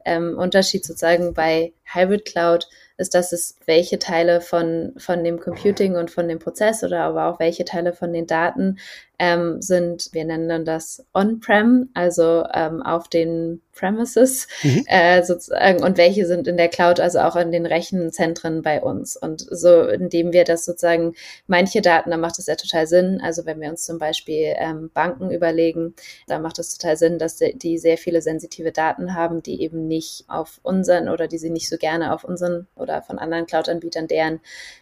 [0.05, 5.97] ähm, Unterschied sozusagen bei Hybrid Cloud ist, dass es welche Teile von, von dem Computing
[5.97, 8.79] und von dem Prozess oder aber auch welche Teile von den Daten
[9.19, 14.85] ähm, sind, wir nennen das On-Prem, also ähm, auf den Premises mhm.
[14.87, 19.17] äh, sozusagen und welche sind in der Cloud, also auch in den Rechenzentren bei uns.
[19.17, 21.15] Und so, indem wir das sozusagen,
[21.47, 23.21] manche Daten, da macht es ja total Sinn.
[23.23, 25.95] Also wenn wir uns zum Beispiel ähm, Banken überlegen,
[26.27, 30.25] da macht es total Sinn, dass die sehr viele sensitive Daten haben, die eben nicht
[30.29, 34.41] auf unseren oder die sie nicht so gerne auf unseren oder von anderen Cloud-Anbietern deren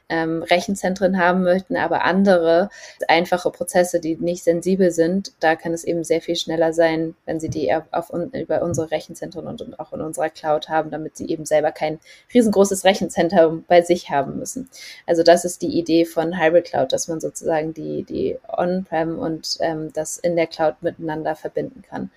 [0.08, 2.68] ähm, Rechenzentren haben möchten, aber andere
[3.08, 7.40] einfache Prozesse, die nicht sensibel sind, da kann es eben sehr viel schneller sein, wenn
[7.40, 11.16] sie die auf, auf über unsere Rechenzentren und, und, auch in unserer Cloud haben, damit
[11.16, 11.98] sie eben selber kein
[12.32, 14.68] riesengroßes Rechenzentrum bei sich haben müssen.
[15.06, 19.56] Also das ist die Idee von Hybrid Cloud, dass man sozusagen die, die On-Prem und
[19.60, 22.10] ähm, das in der Cloud miteinander verbinden kann.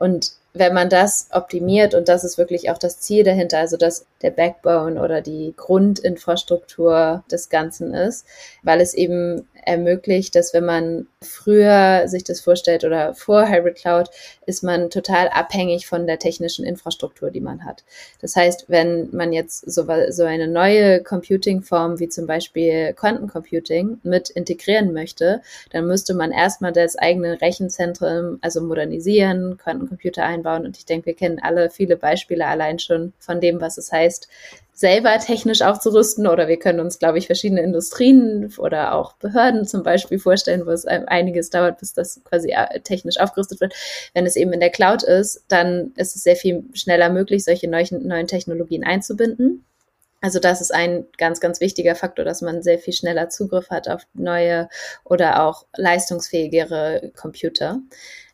[0.00, 4.06] Und wenn man das optimiert, und das ist wirklich auch das Ziel dahinter, also dass
[4.22, 8.26] der Backbone oder die Grundinfrastruktur des Ganzen ist,
[8.62, 14.10] weil es eben ermöglicht, dass wenn man früher sich das vorstellt oder vor Hybrid Cloud,
[14.46, 17.84] ist man total abhängig von der technischen Infrastruktur, die man hat.
[18.20, 24.30] Das heißt, wenn man jetzt so, so eine neue Computing-Form wie zum Beispiel Quantencomputing mit
[24.30, 30.64] integrieren möchte, dann müsste man erstmal das eigene Rechenzentrum, also modernisieren, Quantencomputer einbauen.
[30.64, 34.28] Und ich denke, wir kennen alle viele Beispiele allein schon von dem, was es heißt,
[34.80, 39.82] selber technisch aufzurüsten oder wir können uns, glaube ich, verschiedene Industrien oder auch Behörden zum
[39.82, 43.74] Beispiel vorstellen, wo es einiges dauert, bis das quasi äh, technisch aufgerüstet wird.
[44.14, 47.68] Wenn es eben in der Cloud ist, dann ist es sehr viel schneller möglich, solche
[47.68, 49.66] neuen, neuen Technologien einzubinden.
[50.22, 53.86] Also das ist ein ganz, ganz wichtiger Faktor, dass man sehr viel schneller Zugriff hat
[53.86, 54.70] auf neue
[55.04, 57.80] oder auch leistungsfähigere Computer.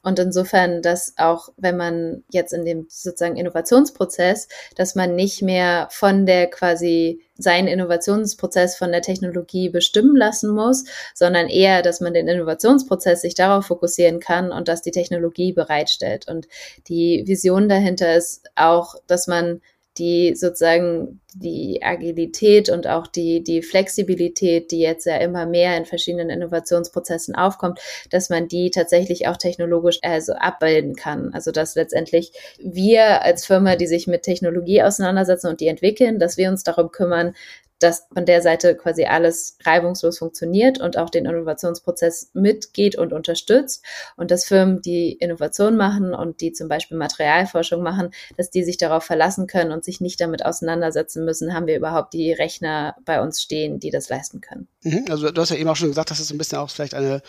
[0.06, 5.88] Und insofern, dass auch wenn man jetzt in dem sozusagen Innovationsprozess, dass man nicht mehr
[5.90, 12.14] von der quasi seinen Innovationsprozess von der Technologie bestimmen lassen muss, sondern eher, dass man
[12.14, 16.28] den Innovationsprozess sich darauf fokussieren kann und dass die Technologie bereitstellt.
[16.28, 16.46] Und
[16.86, 19.60] die Vision dahinter ist auch, dass man
[19.98, 25.84] die sozusagen die Agilität und auch die, die Flexibilität, die jetzt ja immer mehr in
[25.84, 27.78] verschiedenen Innovationsprozessen aufkommt,
[28.10, 31.34] dass man die tatsächlich auch technologisch also abbilden kann.
[31.34, 36.36] Also dass letztendlich wir als Firma, die sich mit Technologie auseinandersetzen und die entwickeln, dass
[36.36, 37.34] wir uns darum kümmern,
[37.78, 43.84] dass von der Seite quasi alles reibungslos funktioniert und auch den Innovationsprozess mitgeht und unterstützt
[44.16, 48.78] und dass Firmen, die Innovation machen und die zum Beispiel Materialforschung machen, dass die sich
[48.78, 53.20] darauf verlassen können und sich nicht damit auseinandersetzen müssen, haben wir überhaupt die Rechner bei
[53.20, 54.68] uns stehen, die das leisten können.
[54.82, 56.94] Mhm, also du hast ja eben auch schon gesagt, dass es ein bisschen auch vielleicht
[56.94, 57.22] eine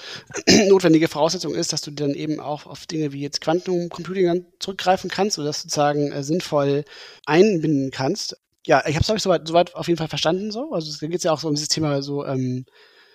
[0.67, 5.37] notwendige Voraussetzung ist, dass du dann eben auch auf Dinge wie jetzt Quantencomputing zurückgreifen kannst
[5.37, 6.85] oder das sozusagen äh, sinnvoll
[7.25, 10.71] einbinden kannst ja, ich habe es, glaube ich, soweit, soweit auf jeden Fall verstanden so.
[10.71, 12.65] Also da geht es ja auch so um dieses Thema so ähm,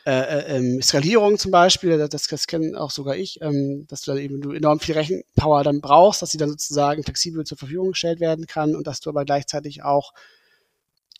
[0.06, 4.12] äh, äh, ähm, Skalierung zum Beispiel, das, das kenne auch sogar ich, ähm, dass du
[4.12, 7.90] dann eben du enorm viel Rechenpower dann brauchst, dass sie dann sozusagen flexibel zur Verfügung
[7.90, 10.12] gestellt werden kann und dass du aber gleichzeitig auch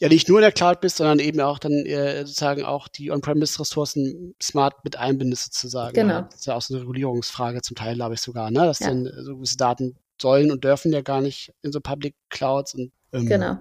[0.01, 3.13] ja nicht nur in der Cloud bist, sondern eben auch dann äh, sozusagen auch die
[3.13, 5.95] On-Premise-Ressourcen smart mit einbindest sozusagen.
[5.95, 6.23] Genau.
[6.23, 8.61] Das ist ja auch so eine Regulierungsfrage zum Teil, glaube ich sogar, ne?
[8.61, 8.89] Dass ja.
[8.89, 12.91] dann so gewisse Daten sollen und dürfen ja gar nicht in so Public Clouds und
[13.13, 13.59] ähm, genau.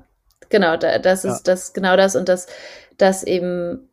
[0.49, 1.53] Genau, da, das ist ja.
[1.53, 2.47] das genau das und das,
[2.97, 3.87] das eben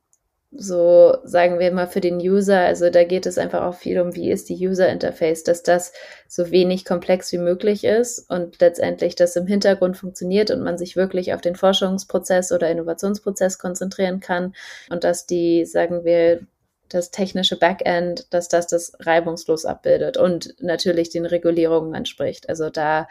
[0.51, 4.15] so, sagen wir mal, für den User, also da geht es einfach auch viel um,
[4.15, 5.93] wie ist die User Interface, dass das
[6.27, 10.97] so wenig komplex wie möglich ist und letztendlich das im Hintergrund funktioniert und man sich
[10.97, 14.55] wirklich auf den Forschungsprozess oder Innovationsprozess konzentrieren kann
[14.89, 16.41] und dass die, sagen wir,
[16.89, 22.49] das technische Backend, dass das das reibungslos abbildet und natürlich den Regulierungen entspricht.
[22.49, 23.09] Also da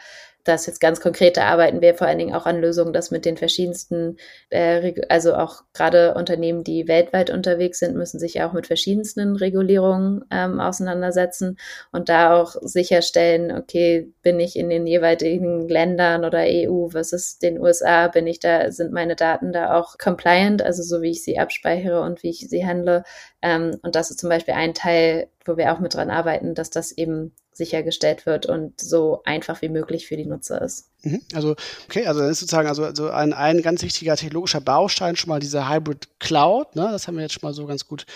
[0.48, 3.24] das jetzt ganz konkret, da arbeiten wir vor allen Dingen auch an Lösungen, dass mit
[3.24, 4.16] den verschiedensten,
[4.50, 10.24] äh, also auch gerade Unternehmen, die weltweit unterwegs sind, müssen sich auch mit verschiedensten Regulierungen
[10.30, 11.58] ähm, auseinandersetzen
[11.92, 17.42] und da auch sicherstellen, okay, bin ich in den jeweiligen Ländern oder EU was ist
[17.42, 21.22] den USA, bin ich da, sind meine Daten da auch compliant, also so wie ich
[21.22, 23.04] sie abspeichere und wie ich sie handle.
[23.42, 26.70] Ähm, und das ist zum Beispiel ein Teil, wo wir auch mit dran arbeiten, dass
[26.70, 30.88] das eben sichergestellt wird und so einfach wie möglich für die Nutzer ist.
[31.02, 31.20] Mhm.
[31.34, 35.28] Also, okay, also das ist sozusagen also, also ein, ein ganz wichtiger technologischer Baustein schon
[35.28, 36.88] mal diese Hybrid Cloud, ne?
[36.90, 38.06] Das haben wir jetzt schon mal so ganz gut,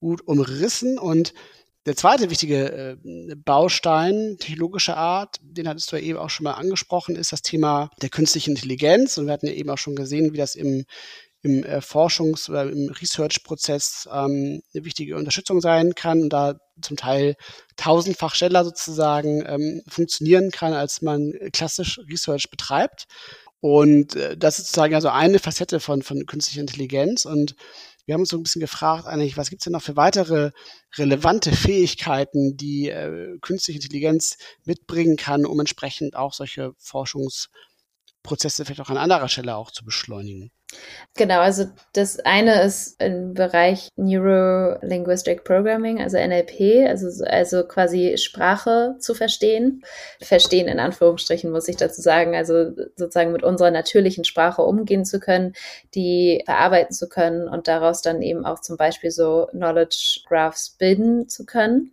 [0.00, 0.98] gut umrissen.
[0.98, 1.32] Und
[1.86, 6.52] der zweite wichtige äh, Baustein technologischer Art, den hattest du ja eben auch schon mal
[6.52, 9.16] angesprochen, ist das Thema der künstlichen Intelligenz.
[9.16, 10.84] Und wir hatten ja eben auch schon gesehen, wie das im
[11.42, 16.96] im äh, Forschungs- oder im Research-Prozess ähm, eine wichtige Unterstützung sein kann und da zum
[16.96, 17.36] Teil
[17.76, 23.06] tausendfach schneller sozusagen ähm, funktionieren kann, als man klassisch Research betreibt.
[23.60, 27.24] Und äh, das ist sozusagen also eine Facette von, von künstlicher Intelligenz.
[27.24, 27.54] Und
[28.06, 30.50] wir haben uns so ein bisschen gefragt, eigentlich, was gibt es denn noch für weitere
[30.96, 38.90] relevante Fähigkeiten, die äh, künstliche Intelligenz mitbringen kann, um entsprechend auch solche Forschungsprozesse vielleicht auch
[38.90, 40.50] an anderer Stelle auch zu beschleunigen?
[41.16, 48.94] Genau, also das eine ist im Bereich Neuro-Linguistic Programming, also NLP, also, also quasi Sprache
[49.00, 49.82] zu verstehen.
[50.20, 55.18] Verstehen in Anführungsstrichen muss ich dazu sagen, also sozusagen mit unserer natürlichen Sprache umgehen zu
[55.18, 55.54] können,
[55.94, 61.28] die verarbeiten zu können und daraus dann eben auch zum Beispiel so Knowledge Graphs bilden
[61.28, 61.92] zu können.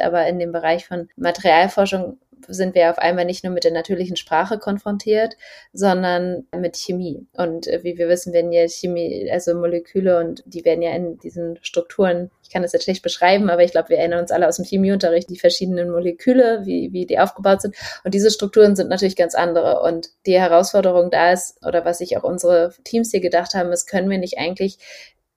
[0.00, 4.16] Aber in dem Bereich von Materialforschung sind wir auf einmal nicht nur mit der natürlichen
[4.16, 5.36] Sprache konfrontiert,
[5.72, 7.26] sondern mit Chemie.
[7.32, 11.18] Und äh, wie wir wissen, werden ja Chemie, also Moleküle und die werden ja in
[11.18, 14.46] diesen Strukturen, ich kann das jetzt schlecht beschreiben, aber ich glaube, wir erinnern uns alle
[14.48, 17.74] aus dem Chemieunterricht, die verschiedenen Moleküle, wie, wie die aufgebaut sind.
[18.04, 19.80] Und diese Strukturen sind natürlich ganz andere.
[19.82, 23.86] Und die Herausforderung da ist, oder was sich auch unsere Teams hier gedacht haben, ist,
[23.86, 24.78] können wir nicht eigentlich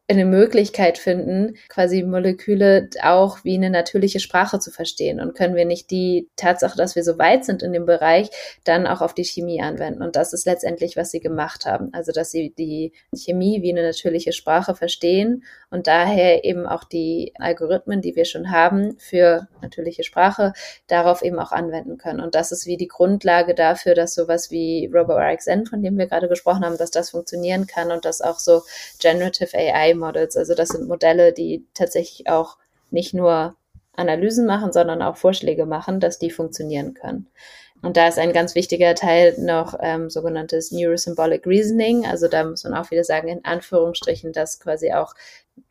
[0.10, 5.65] eine Möglichkeit finden, quasi Moleküle auch wie eine natürliche Sprache zu verstehen und können wir
[5.65, 8.30] nicht die Tatsache, dass wir so weit sind in dem Bereich,
[8.63, 10.02] dann auch auf die Chemie anwenden.
[10.02, 11.89] Und das ist letztendlich, was sie gemacht haben.
[11.91, 17.34] Also, dass sie die Chemie wie eine natürliche Sprache verstehen und daher eben auch die
[17.38, 20.54] Algorithmen, die wir schon haben für natürliche Sprache,
[20.88, 22.22] darauf eben auch anwenden können.
[22.22, 26.30] Und das ist wie die Grundlage dafür, dass sowas wie RoboRxN, von dem wir gerade
[26.30, 28.62] gesprochen haben, dass das funktionieren kann und dass auch so
[29.00, 30.38] Generative AI Models.
[30.38, 32.58] Also das sind Modelle, die tatsächlich auch
[32.92, 33.56] nicht nur
[33.94, 37.28] Analysen machen, sondern auch Vorschläge machen, dass die funktionieren können.
[37.84, 42.06] Und da ist ein ganz wichtiger Teil noch ähm, sogenanntes Neurosymbolic Reasoning.
[42.08, 45.14] Also da muss man auch wieder sagen, in Anführungsstrichen, dass quasi auch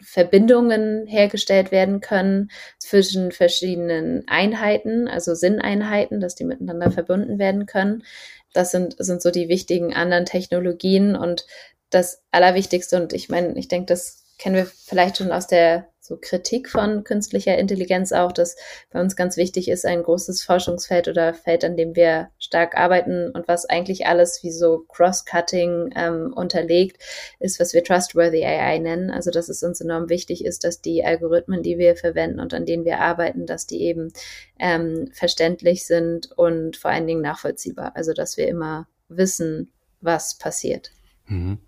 [0.01, 8.05] Verbindungen hergestellt werden können zwischen verschiedenen Einheiten, also Sinneinheiten, dass die miteinander verbunden werden können.
[8.53, 11.45] Das sind, sind so die wichtigen anderen Technologien und
[11.91, 12.97] das Allerwichtigste.
[13.01, 17.03] Und ich meine, ich denke, das kennen wir vielleicht schon aus der so Kritik von
[17.03, 18.57] künstlicher Intelligenz auch, dass
[18.91, 23.31] bei uns ganz wichtig ist, ein großes Forschungsfeld oder Feld, an dem wir stark arbeiten
[23.31, 27.03] und was eigentlich alles wie so Cross-Cutting ähm, unterlegt,
[27.41, 29.11] ist, was wir Trustworthy AI nennen.
[29.11, 32.67] Also dass es uns enorm wichtig ist, dass die Algorithmen, die wir verwenden und an
[32.67, 34.13] denen wir arbeiten, dass die eben
[34.61, 37.97] ähm, verständlich sind und vor allen Dingen nachvollziehbar.
[37.97, 40.93] Also dass wir immer wissen, was passiert.
[41.27, 41.59] Mhm.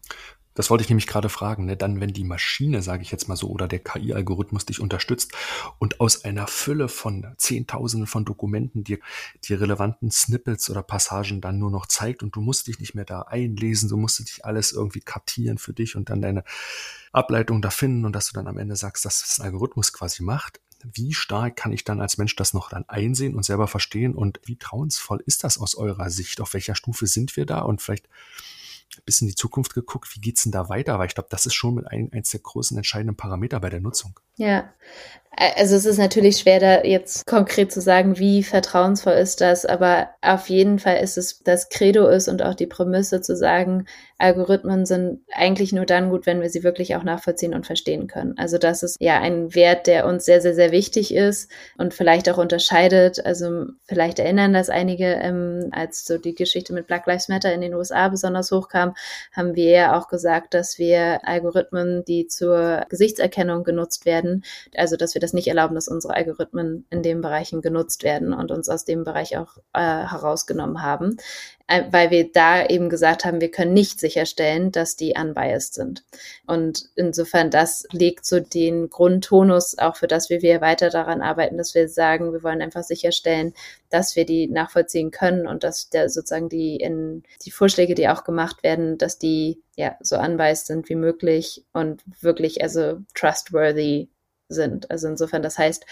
[0.58, 1.66] Das wollte ich nämlich gerade fragen.
[1.66, 1.76] Ne?
[1.76, 5.32] Dann, wenn die Maschine, sage ich jetzt mal so, oder der KI-Algorithmus dich unterstützt
[5.78, 8.98] und aus einer Fülle von Zehntausenden von Dokumenten dir
[9.44, 13.04] die relevanten Snippets oder Passagen dann nur noch zeigt und du musst dich nicht mehr
[13.04, 16.42] da einlesen, du musst dich alles irgendwie kartieren für dich und dann deine
[17.12, 20.60] Ableitung da finden und dass du dann am Ende sagst, dass das Algorithmus quasi macht.
[20.82, 24.40] Wie stark kann ich dann als Mensch das noch dann einsehen und selber verstehen und
[24.44, 26.40] wie trauensvoll ist das aus eurer Sicht?
[26.40, 27.60] Auf welcher Stufe sind wir da?
[27.60, 28.08] Und vielleicht
[29.04, 30.98] bis in die Zukunft geguckt, wie geht's denn da weiter?
[30.98, 33.80] Weil ich glaube, das ist schon mit ein, eins der großen entscheidenden Parameter bei der
[33.80, 34.18] Nutzung.
[34.36, 34.72] Ja,
[35.30, 40.10] also es ist natürlich schwer, da jetzt konkret zu sagen, wie vertrauensvoll ist das, aber
[40.20, 43.86] auf jeden Fall ist es das Credo ist und auch die Prämisse zu sagen,
[44.18, 48.36] Algorithmen sind eigentlich nur dann gut, wenn wir sie wirklich auch nachvollziehen und verstehen können.
[48.36, 52.28] Also das ist ja ein Wert, der uns sehr, sehr, sehr wichtig ist und vielleicht
[52.28, 53.24] auch unterscheidet.
[53.24, 57.60] Also vielleicht erinnern das einige, ähm, als so die Geschichte mit Black Lives Matter in
[57.60, 58.94] den USA besonders hochkam,
[59.32, 64.42] haben wir ja auch gesagt, dass wir Algorithmen, die zur Gesichtserkennung genutzt werden,
[64.76, 68.50] also dass wir das nicht erlauben, dass unsere Algorithmen in den Bereichen genutzt werden und
[68.50, 71.18] uns aus dem Bereich auch äh, herausgenommen haben.
[71.68, 76.02] Äh, weil wir da eben gesagt haben, wir können nicht sicherstellen, dass die unbiased sind.
[76.46, 81.58] Und insofern, das legt so den Grundtonus auch für das, wie wir weiter daran arbeiten,
[81.58, 83.52] dass wir sagen, wir wollen einfach sicherstellen,
[83.90, 88.24] dass wir die nachvollziehen können und dass der sozusagen die in die Vorschläge, die auch
[88.24, 94.08] gemacht werden, dass die ja so unbiased sind wie möglich und wirklich also trustworthy
[94.48, 94.90] sind.
[94.90, 95.84] Also insofern, das heißt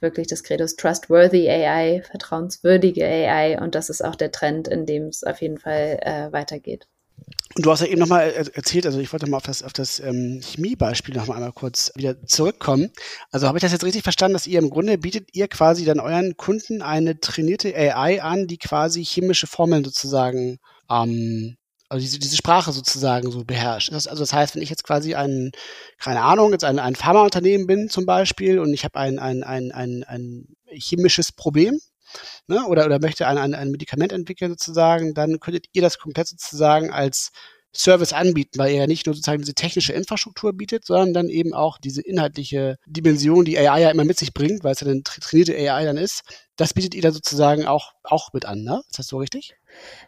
[0.00, 4.86] wirklich das Credo ist trustworthy AI, vertrauenswürdige AI und das ist auch der Trend, in
[4.86, 6.86] dem es auf jeden Fall äh, weitergeht.
[7.56, 10.00] Und du hast ja eben nochmal erzählt, also ich wollte mal auf das, auf das
[10.00, 12.90] ähm, Chemiebeispiel nochmal einmal kurz wieder zurückkommen.
[13.30, 16.00] Also habe ich das jetzt richtig verstanden, dass ihr im Grunde bietet ihr quasi dann
[16.00, 20.58] euren Kunden eine trainierte AI an, die quasi chemische Formeln sozusagen
[20.90, 21.56] ähm,
[21.88, 23.92] also diese, diese Sprache sozusagen so beherrscht.
[23.92, 25.52] Das, also das heißt, wenn ich jetzt quasi ein,
[25.98, 29.72] keine Ahnung, jetzt ein, ein Pharmaunternehmen bin zum Beispiel und ich habe ein, ein, ein,
[29.72, 31.78] ein, ein chemisches Problem,
[32.46, 36.28] ne, oder, oder möchte ein, ein, ein Medikament entwickeln sozusagen, dann könntet ihr das komplett
[36.28, 37.30] sozusagen als
[37.76, 41.52] Service anbieten, weil er ja nicht nur sozusagen diese technische Infrastruktur bietet, sondern dann eben
[41.54, 45.02] auch diese inhaltliche Dimension, die AI ja immer mit sich bringt, weil es ja eine
[45.02, 46.22] trainierte AI dann ist.
[46.56, 48.82] Das bietet ihr da sozusagen auch, auch mit an, ne?
[48.88, 49.56] Ist das so richtig?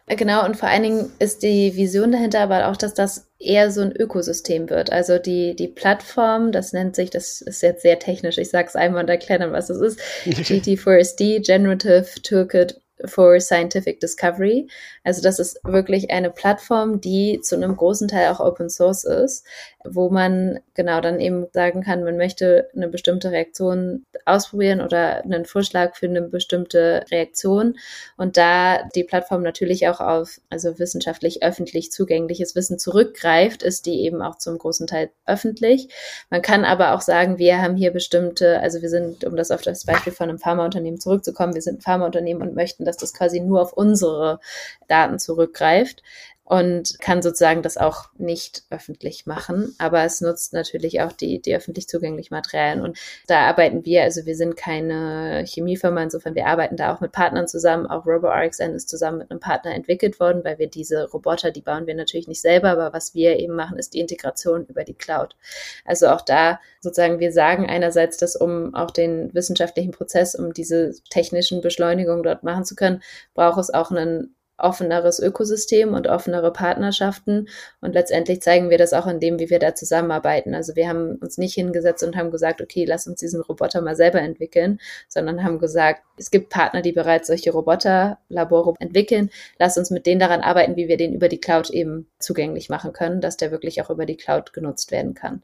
[0.07, 3.81] Genau, und vor allen Dingen ist die Vision dahinter aber auch, dass das eher so
[3.81, 4.91] ein Ökosystem wird.
[4.91, 8.75] Also die, die Plattform, das nennt sich, das ist jetzt sehr technisch, ich sage es
[8.75, 14.67] einmal und erkläre dann, was das ist, GT4SD, Generative Toolkit for Scientific Discovery.
[15.03, 19.45] Also das ist wirklich eine Plattform, die zu einem großen Teil auch Open Source ist,
[19.89, 25.45] wo man genau dann eben sagen kann, man möchte eine bestimmte Reaktion ausprobieren oder einen
[25.45, 27.77] Vorschlag für eine bestimmte Reaktion
[28.17, 34.01] und da die Plattform natürlich auch auf also wissenschaftlich öffentlich zugängliches Wissen zurückgreift, ist die
[34.01, 35.89] eben auch zum großen Teil öffentlich.
[36.29, 39.61] Man kann aber auch sagen, wir haben hier bestimmte, also wir sind, um das auf
[39.61, 43.39] das Beispiel von einem Pharmaunternehmen zurückzukommen, wir sind ein Pharmaunternehmen und möchten dass das quasi
[43.39, 44.39] nur auf unsere
[44.87, 46.01] Daten zurückgreift
[46.47, 49.75] und kann sozusagen das auch nicht öffentlich machen.
[49.79, 52.81] Aber es nutzt natürlich auch die, die öffentlich zugänglichen Materialien.
[52.81, 57.11] Und da arbeiten wir, also wir sind keine Chemiefirma, insofern wir arbeiten da auch mit
[57.11, 57.85] Partnern zusammen.
[57.85, 61.85] Auch RoboRxN ist zusammen mit einem Partner entwickelt worden, weil wir diese Roboter, die bauen
[61.85, 65.35] wir natürlich nicht selber, aber was wir eben machen, ist die Integration über die Cloud.
[65.83, 70.93] Also auch da sozusagen, wir sagen einerseits, dass um auch den wissenschaftlichen Prozess, um diese
[71.09, 77.47] technischen Beschleunigungen dort machen zu können, braucht es auch einen offeneres Ökosystem und offenere Partnerschaften.
[77.81, 80.55] Und letztendlich zeigen wir das auch in dem, wie wir da zusammenarbeiten.
[80.55, 83.95] Also wir haben uns nicht hingesetzt und haben gesagt, okay, lass uns diesen Roboter mal
[83.95, 89.29] selber entwickeln, sondern haben gesagt, es gibt Partner, die bereits solche Roboter-Labore entwickeln.
[89.59, 92.93] Lass uns mit denen daran arbeiten, wie wir den über die Cloud eben zugänglich machen
[92.93, 95.43] können, dass der wirklich auch über die Cloud genutzt werden kann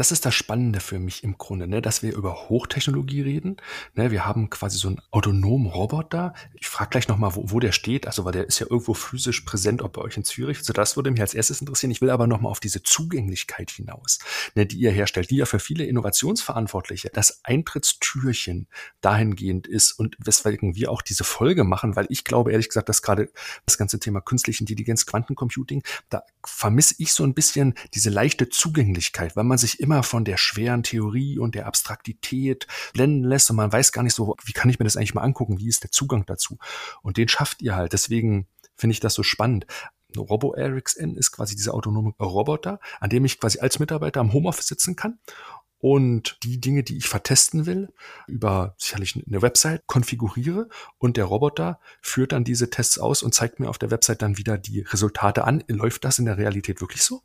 [0.00, 3.58] das ist das Spannende für mich im Grunde, ne, dass wir über Hochtechnologie reden.
[3.94, 6.32] Ne, wir haben quasi so einen autonomen Roboter.
[6.54, 9.42] Ich frage gleich nochmal, wo, wo der steht, also weil der ist ja irgendwo physisch
[9.42, 10.60] präsent, ob bei euch in Zürich.
[10.64, 11.90] So, das würde mich als erstes interessieren.
[11.90, 14.20] Ich will aber nochmal auf diese Zugänglichkeit hinaus,
[14.54, 18.68] ne, die ihr herstellt, die ja für viele Innovationsverantwortliche das Eintrittstürchen
[19.02, 23.02] dahingehend ist und weswegen wir auch diese Folge machen, weil ich glaube ehrlich gesagt, dass
[23.02, 23.28] gerade
[23.66, 29.36] das ganze Thema künstliche Intelligenz, Quantencomputing, da vermisse ich so ein bisschen diese leichte Zugänglichkeit,
[29.36, 33.56] weil man sich immer immer von der schweren Theorie und der Abstraktität blenden lässt und
[33.56, 35.82] man weiß gar nicht so, wie kann ich mir das eigentlich mal angucken, wie ist
[35.82, 36.58] der Zugang dazu?
[37.02, 37.92] Und den schafft ihr halt.
[37.92, 39.66] Deswegen finde ich das so spannend.
[40.16, 44.68] Robo RxN ist quasi dieser autonome Roboter, an dem ich quasi als Mitarbeiter am Homeoffice
[44.68, 45.18] sitzen kann
[45.80, 47.92] und die Dinge, die ich vertesten will,
[48.28, 50.68] über sicherlich eine Website konfiguriere
[50.98, 54.38] und der Roboter führt dann diese Tests aus und zeigt mir auf der Website dann
[54.38, 55.64] wieder die Resultate an.
[55.66, 57.22] Läuft das in der Realität wirklich so?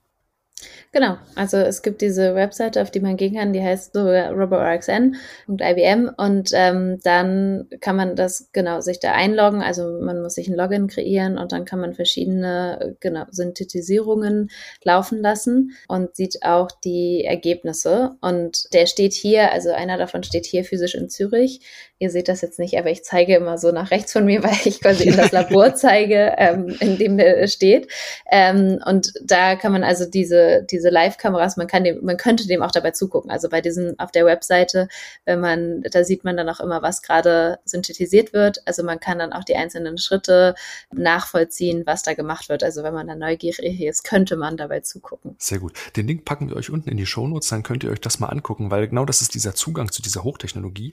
[0.92, 6.12] Genau, also es gibt diese Webseite, auf die man gehen kann, die heißt so roborxn.ibm
[6.18, 10.56] und ähm, dann kann man das genau sich da einloggen, also man muss sich ein
[10.56, 14.50] Login kreieren und dann kann man verschiedene genau Synthetisierungen
[14.84, 18.12] laufen lassen und sieht auch die Ergebnisse.
[18.22, 21.62] Und der steht hier, also einer davon steht hier physisch in Zürich.
[21.98, 24.58] Ihr seht das jetzt nicht, aber ich zeige immer so nach rechts von mir, weil
[24.66, 27.88] ich quasi in das Labor zeige, ähm, in dem der steht.
[28.32, 32.62] Ähm, und da kann man also diese diese, Live-Kameras, man kann dem, man könnte dem
[32.62, 33.32] auch dabei zugucken.
[33.32, 34.88] Also bei diesen, auf der Webseite,
[35.26, 38.66] wenn man, da sieht man dann auch immer, was gerade synthetisiert wird.
[38.66, 40.56] Also man kann dann auch die einzelnen Schritte
[40.94, 42.64] nachvollziehen, was da gemacht wird.
[42.64, 45.36] Also wenn man da neugierig ist, könnte man dabei zugucken.
[45.40, 45.74] Sehr gut.
[45.96, 48.28] Den Link packen wir euch unten in die Shownotes, dann könnt ihr euch das mal
[48.28, 50.92] angucken, weil genau das ist dieser Zugang zu dieser Hochtechnologie.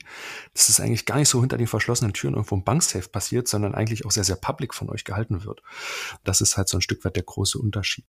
[0.53, 3.75] Das ist eigentlich gar nicht so hinter den verschlossenen Türen irgendwo im Banksafe passiert, sondern
[3.75, 5.61] eigentlich auch sehr, sehr public von euch gehalten wird.
[6.23, 8.05] Das ist halt so ein Stück weit der große Unterschied.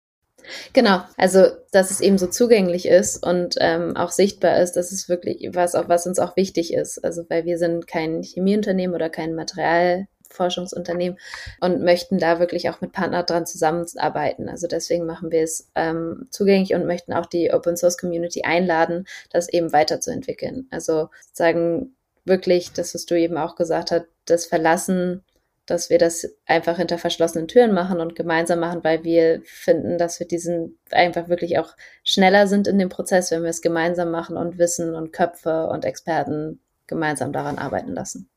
[0.72, 5.08] Genau, also dass es eben so zugänglich ist und ähm, auch sichtbar ist, das ist
[5.08, 7.04] wirklich was, auch, was uns auch wichtig ist.
[7.04, 11.18] Also weil wir sind kein Chemieunternehmen oder kein Materialforschungsunternehmen
[11.60, 14.48] und möchten da wirklich auch mit Partnern dran zusammenarbeiten.
[14.48, 19.06] Also deswegen machen wir es ähm, zugänglich und möchten auch die Open Source Community einladen,
[19.30, 20.66] das eben weiterzuentwickeln.
[20.70, 25.24] Also sagen wirklich, das, was du eben auch gesagt hast, das Verlassen
[25.66, 30.18] dass wir das einfach hinter verschlossenen Türen machen und gemeinsam machen, weil wir finden, dass
[30.18, 34.36] wir diesen einfach wirklich auch schneller sind in dem Prozess, wenn wir es gemeinsam machen
[34.36, 38.28] und Wissen und Köpfe und Experten gemeinsam daran arbeiten lassen.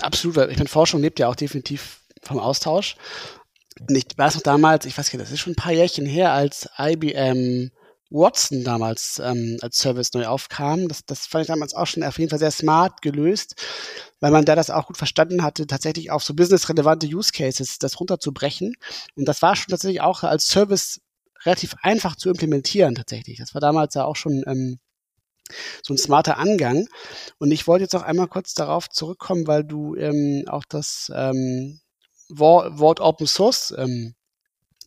[0.00, 2.96] Absolut, weil ich meine, Forschung lebt ja auch definitiv vom Austausch.
[3.80, 6.32] Und ich weiß noch damals, ich weiß nicht, das ist schon ein paar Jährchen her,
[6.32, 7.70] als IBM
[8.12, 10.88] Watson damals ähm, als Service neu aufkam.
[10.88, 13.54] Das, das fand ich damals auch schon auf jeden Fall sehr smart gelöst,
[14.20, 17.98] weil man da das auch gut verstanden hatte, tatsächlich auf so businessrelevante Use Cases das
[17.98, 18.74] runterzubrechen.
[19.16, 21.00] Und das war schon tatsächlich auch als Service
[21.44, 23.38] relativ einfach zu implementieren tatsächlich.
[23.38, 24.78] Das war damals ja auch schon ähm,
[25.82, 26.86] so ein smarter Angang.
[27.38, 31.80] Und ich wollte jetzt auch einmal kurz darauf zurückkommen, weil du ähm, auch das ähm,
[32.28, 34.14] Wort Open Source ähm,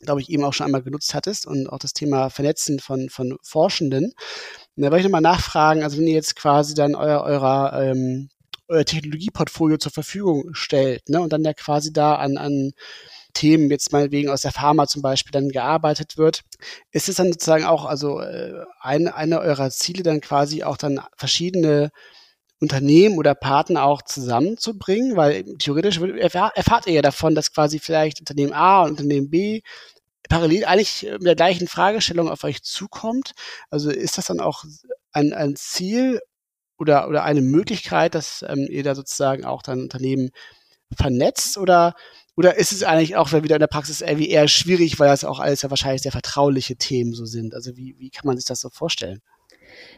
[0.01, 3.37] glaube ich, eben auch schon einmal genutzt hattest und auch das Thema Vernetzen von, von
[3.41, 4.13] Forschenden.
[4.75, 8.29] Und da wollte ich nochmal nachfragen, also wenn ihr jetzt quasi dann euer, eurer, ähm,
[8.67, 12.71] euer Technologieportfolio zur Verfügung stellt, ne, und dann ja quasi da an, an
[13.33, 16.41] Themen, jetzt meinetwegen aus der Pharma zum Beispiel, dann gearbeitet wird,
[16.91, 21.01] ist es dann sozusagen auch, also äh, eine, eine eurer Ziele dann quasi auch dann
[21.17, 21.91] verschiedene
[22.59, 28.53] Unternehmen oder Partner auch zusammenzubringen, weil theoretisch erfahrt ihr ja davon, dass quasi vielleicht Unternehmen
[28.53, 29.61] A und Unternehmen B
[30.29, 33.33] parallel eigentlich mit der gleichen Fragestellung auf euch zukommt.
[33.69, 34.63] Also ist das dann auch
[35.11, 36.21] ein, ein Ziel
[36.77, 40.31] oder, oder eine Möglichkeit, dass ähm, ihr da sozusagen auch dann Unternehmen
[40.95, 41.93] vernetzt oder
[42.37, 45.61] oder ist es eigentlich auch wieder in der Praxis eher schwierig, weil das auch alles
[45.61, 47.53] ja wahrscheinlich sehr vertrauliche Themen so sind?
[47.55, 49.21] Also wie, wie kann man sich das so vorstellen?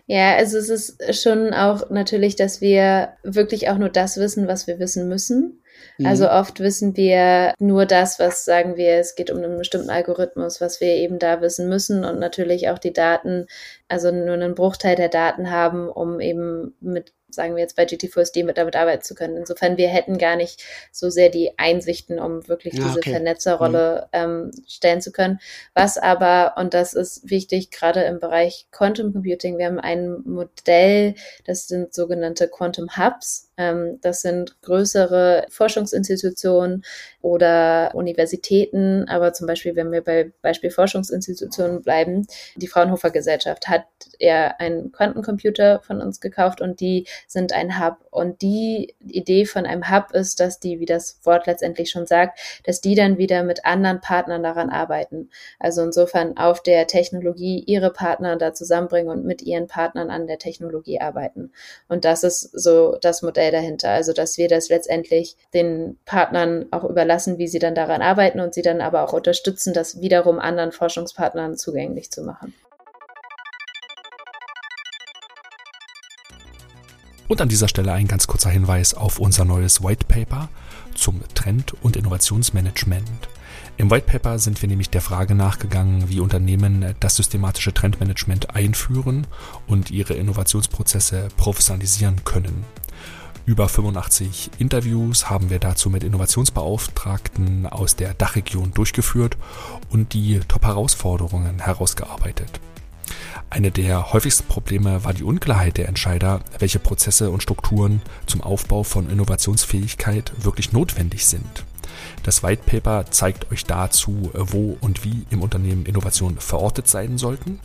[0.05, 4.67] Ja, also es ist schon auch natürlich, dass wir wirklich auch nur das wissen, was
[4.67, 5.61] wir wissen müssen.
[6.03, 6.31] Also mhm.
[6.31, 10.79] oft wissen wir nur das, was sagen wir, es geht um einen bestimmten Algorithmus, was
[10.79, 13.47] wir eben da wissen müssen und natürlich auch die Daten,
[13.87, 18.45] also nur einen Bruchteil der Daten haben, um eben mit sagen wir jetzt bei GT4SD
[18.45, 19.37] mit damit arbeiten zu können.
[19.37, 23.11] Insofern, wir hätten gar nicht so sehr die Einsichten, um wirklich ja, diese okay.
[23.11, 24.19] Vernetzerrolle mhm.
[24.19, 25.39] ähm, stellen zu können.
[25.73, 31.15] Was aber, und das ist wichtig, gerade im Bereich Quantum Computing, wir haben ein Modell,
[31.45, 33.46] das sind sogenannte Quantum Hubs.
[33.57, 36.83] Ähm, das sind größere Forschungsinstitutionen
[37.21, 43.85] oder Universitäten, aber zum Beispiel, wenn wir bei Beispiel Forschungsinstitutionen bleiben, die Fraunhofer Gesellschaft hat
[44.19, 47.97] ja einen Quantencomputer von uns gekauft und die sind ein Hub.
[48.11, 52.39] Und die Idee von einem Hub ist, dass die, wie das Wort letztendlich schon sagt,
[52.63, 55.29] dass die dann wieder mit anderen Partnern daran arbeiten.
[55.59, 60.37] Also insofern auf der Technologie ihre Partner da zusammenbringen und mit ihren Partnern an der
[60.37, 61.51] Technologie arbeiten.
[61.87, 63.89] Und das ist so das Modell dahinter.
[63.89, 68.53] Also, dass wir das letztendlich den Partnern auch überlassen, wie sie dann daran arbeiten und
[68.53, 72.53] sie dann aber auch unterstützen, das wiederum anderen Forschungspartnern zugänglich zu machen.
[77.27, 80.47] Und an dieser Stelle ein ganz kurzer Hinweis auf unser neues White Paper
[80.95, 83.27] zum Trend- und Innovationsmanagement.
[83.75, 89.27] Im White Paper sind wir nämlich der Frage nachgegangen, wie Unternehmen das systematische Trendmanagement einführen
[89.67, 92.65] und ihre Innovationsprozesse professionalisieren können.
[93.47, 99.37] Über 85 Interviews haben wir dazu mit Innovationsbeauftragten aus der Dachregion durchgeführt
[99.89, 102.59] und die Top-Herausforderungen herausgearbeitet.
[103.49, 108.83] Eine der häufigsten Probleme war die Unklarheit der Entscheider, welche Prozesse und Strukturen zum Aufbau
[108.83, 111.63] von Innovationsfähigkeit wirklich notwendig sind.
[112.27, 117.61] Das White Paper zeigt euch dazu, wo und wie im Unternehmen Innovationen verortet sein sollten.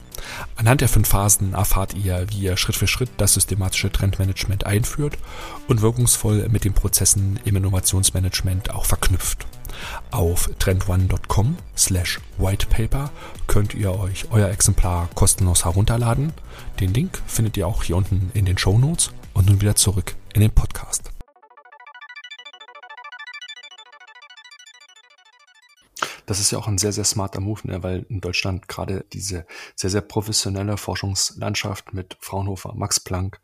[0.54, 5.18] Anhand der fünf Phasen erfahrt ihr, wie ihr Schritt für Schritt das systematische Trendmanagement einführt
[5.66, 9.48] und wirkungsvoll mit den Prozessen im Innovationsmanagement auch verknüpft.
[10.12, 13.10] Auf trendone.com slash whitepaper
[13.48, 16.32] könnt ihr euch euer Exemplar kostenlos herunterladen.
[16.78, 20.14] Den Link findet ihr auch hier unten in den Show Notes und nun wieder zurück
[20.34, 21.11] in den Podcast.
[26.32, 27.82] Das ist ja auch ein sehr, sehr smarter Move, ne?
[27.82, 29.44] weil in Deutschland gerade diese
[29.76, 33.38] sehr, sehr professionelle Forschungslandschaft mit Fraunhofer, Max Planck,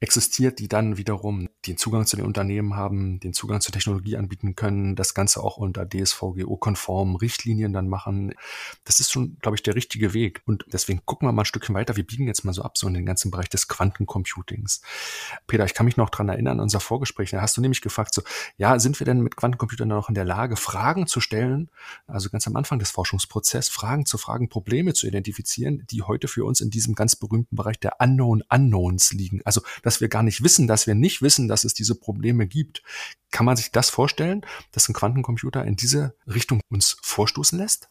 [0.00, 4.54] existiert, die dann wiederum den Zugang zu den Unternehmen haben, den Zugang zur Technologie anbieten
[4.54, 8.34] können, das Ganze auch unter DSVGO-konformen Richtlinien dann machen.
[8.84, 10.42] Das ist schon, glaube ich, der richtige Weg.
[10.44, 11.96] Und deswegen gucken wir mal ein Stückchen weiter.
[11.96, 14.82] Wir biegen jetzt mal so ab, so in den ganzen Bereich des Quantencomputings.
[15.46, 18.22] Peter, ich kann mich noch dran erinnern, unser Vorgespräch, da hast du nämlich gefragt, so,
[18.58, 21.70] ja, sind wir denn mit Quantencomputern noch in der Lage, Fragen zu stellen,
[22.06, 26.44] also ganz am Anfang des Forschungsprozesses, Fragen zu fragen, Probleme zu identifizieren, die heute für
[26.44, 29.40] uns in diesem ganz berühmten Bereich der Unknown Unknowns liegen.
[29.44, 32.82] Also dass wir gar nicht wissen, dass wir nicht wissen, dass es diese Probleme gibt.
[33.30, 37.88] Kann man sich das vorstellen, dass ein Quantencomputer in diese Richtung uns vorstoßen lässt?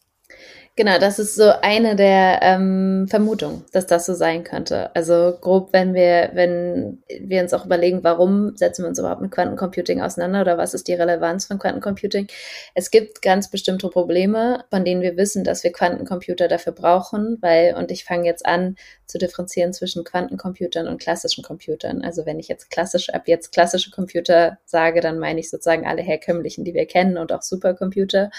[0.78, 4.94] Genau, das ist so eine der ähm, Vermutungen, dass das so sein könnte.
[4.94, 9.30] Also grob, wenn wir, wenn wir uns auch überlegen, warum setzen wir uns überhaupt mit
[9.30, 12.26] Quantencomputing auseinander oder was ist die Relevanz von Quantencomputing?
[12.74, 17.74] Es gibt ganz bestimmte Probleme, von denen wir wissen, dass wir Quantencomputer dafür brauchen, weil,
[17.74, 18.76] und ich fange jetzt an
[19.06, 22.02] zu differenzieren zwischen Quantencomputern und klassischen Computern.
[22.02, 26.02] Also wenn ich jetzt klassisch, ab jetzt klassische Computer sage, dann meine ich sozusagen alle
[26.02, 28.30] herkömmlichen, die wir kennen und auch Supercomputer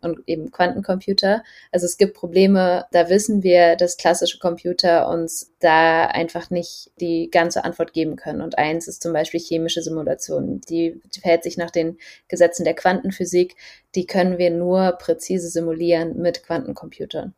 [0.00, 1.42] und eben Quantencomputer.
[1.72, 7.30] Also es gibt Probleme, da wissen wir, dass klassische Computer uns da einfach nicht die
[7.30, 8.40] ganze Antwort geben können.
[8.40, 10.60] Und eins ist zum Beispiel chemische Simulation.
[10.68, 11.98] Die verhält sich nach den
[12.28, 13.56] Gesetzen der Quantenphysik.
[13.94, 17.34] Die können wir nur präzise simulieren mit Quantencomputern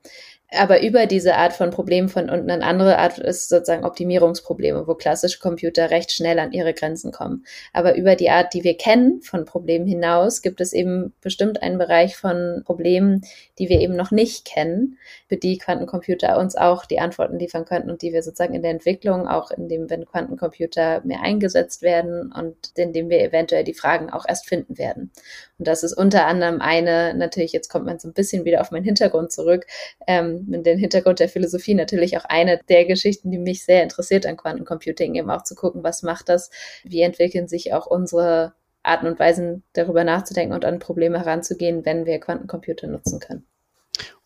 [0.50, 4.94] aber über diese Art von Problemen von und eine andere Art ist sozusagen Optimierungsprobleme, wo
[4.94, 7.44] klassische Computer recht schnell an ihre Grenzen kommen.
[7.72, 11.78] Aber über die Art, die wir kennen von Problemen hinaus, gibt es eben bestimmt einen
[11.78, 13.22] Bereich von Problemen,
[13.58, 17.90] die wir eben noch nicht kennen, für die Quantencomputer uns auch die Antworten liefern könnten
[17.90, 22.32] und die wir sozusagen in der Entwicklung, auch in dem, wenn Quantencomputer mehr eingesetzt werden
[22.32, 25.10] und in dem wir eventuell die Fragen auch erst finden werden.
[25.58, 28.70] Und das ist unter anderem eine, natürlich, jetzt kommt man so ein bisschen wieder auf
[28.70, 29.66] meinen Hintergrund zurück,
[30.06, 34.36] ähm, dem Hintergrund der Philosophie natürlich auch eine der Geschichten, die mich sehr interessiert an
[34.36, 36.50] Quantencomputing, eben auch zu gucken, was macht das,
[36.82, 42.04] wie entwickeln sich auch unsere Arten und Weisen, darüber nachzudenken und an Probleme heranzugehen, wenn
[42.04, 43.46] wir Quantencomputer nutzen können.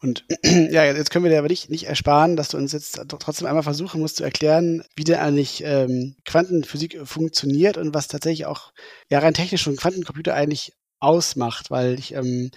[0.00, 3.46] Und ja, jetzt können wir dir aber nicht, nicht ersparen, dass du uns jetzt trotzdem
[3.46, 8.72] einmal versuchen musst zu erklären, wie denn eigentlich ähm, Quantenphysik funktioniert und was tatsächlich auch
[9.08, 12.51] ja rein technisch schon Quantencomputer eigentlich ausmacht, weil ich, ähm,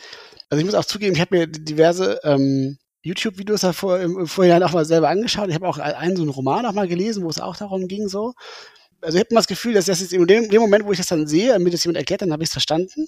[0.49, 4.73] also ich muss auch zugeben, ich habe mir diverse ähm, YouTube-Videos davor im, Vorhinein auch
[4.73, 5.49] mal selber angeschaut.
[5.49, 8.07] Ich habe auch einen so einen Roman auch mal gelesen, wo es auch darum ging
[8.07, 8.33] so.
[9.01, 11.07] Also ich habe das Gefühl, dass das jetzt in dem, dem, Moment, wo ich das
[11.07, 13.07] dann sehe, mir das jemand erklärt, dann habe ich es verstanden.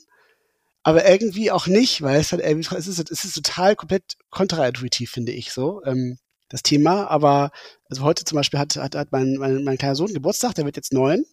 [0.81, 5.31] Aber irgendwie auch nicht, weil es halt es ist, es ist total komplett kontraintuitiv, finde
[5.31, 6.17] ich so, ähm,
[6.49, 7.07] das Thema.
[7.07, 7.51] Aber
[7.89, 10.75] also heute zum Beispiel hat, hat, hat mein, mein, mein kleiner Sohn Geburtstag, der wird
[10.75, 11.23] jetzt neun.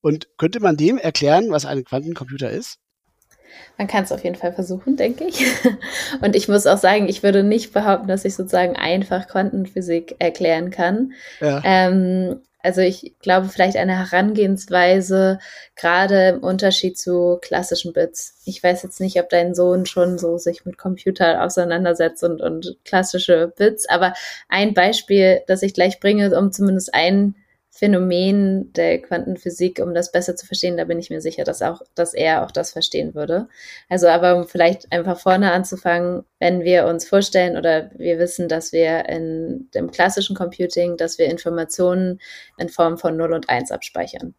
[0.00, 2.78] Und könnte man dem erklären, was ein Quantencomputer ist?
[3.78, 5.44] Man kann es auf jeden Fall versuchen, denke ich.
[6.20, 10.70] Und ich muss auch sagen, ich würde nicht behaupten, dass ich sozusagen einfach Quantenphysik erklären
[10.70, 11.12] kann.
[11.40, 11.62] Ja.
[11.64, 15.38] Ähm, also ich glaube, vielleicht eine Herangehensweise,
[15.76, 18.34] gerade im Unterschied zu klassischen Bits.
[18.44, 22.76] Ich weiß jetzt nicht, ob dein Sohn schon so sich mit Computer auseinandersetzt und, und
[22.84, 24.12] klassische Bits, aber
[24.48, 27.36] ein Beispiel, das ich gleich bringe, um zumindest einen
[27.80, 31.80] Phänomen der Quantenphysik, um das besser zu verstehen, da bin ich mir sicher, dass auch,
[31.94, 33.48] dass er auch das verstehen würde.
[33.88, 38.72] Also, aber um vielleicht einfach vorne anzufangen, wenn wir uns vorstellen oder wir wissen, dass
[38.74, 42.20] wir in dem klassischen Computing, dass wir Informationen
[42.58, 44.34] in Form von 0 und 1 abspeichern.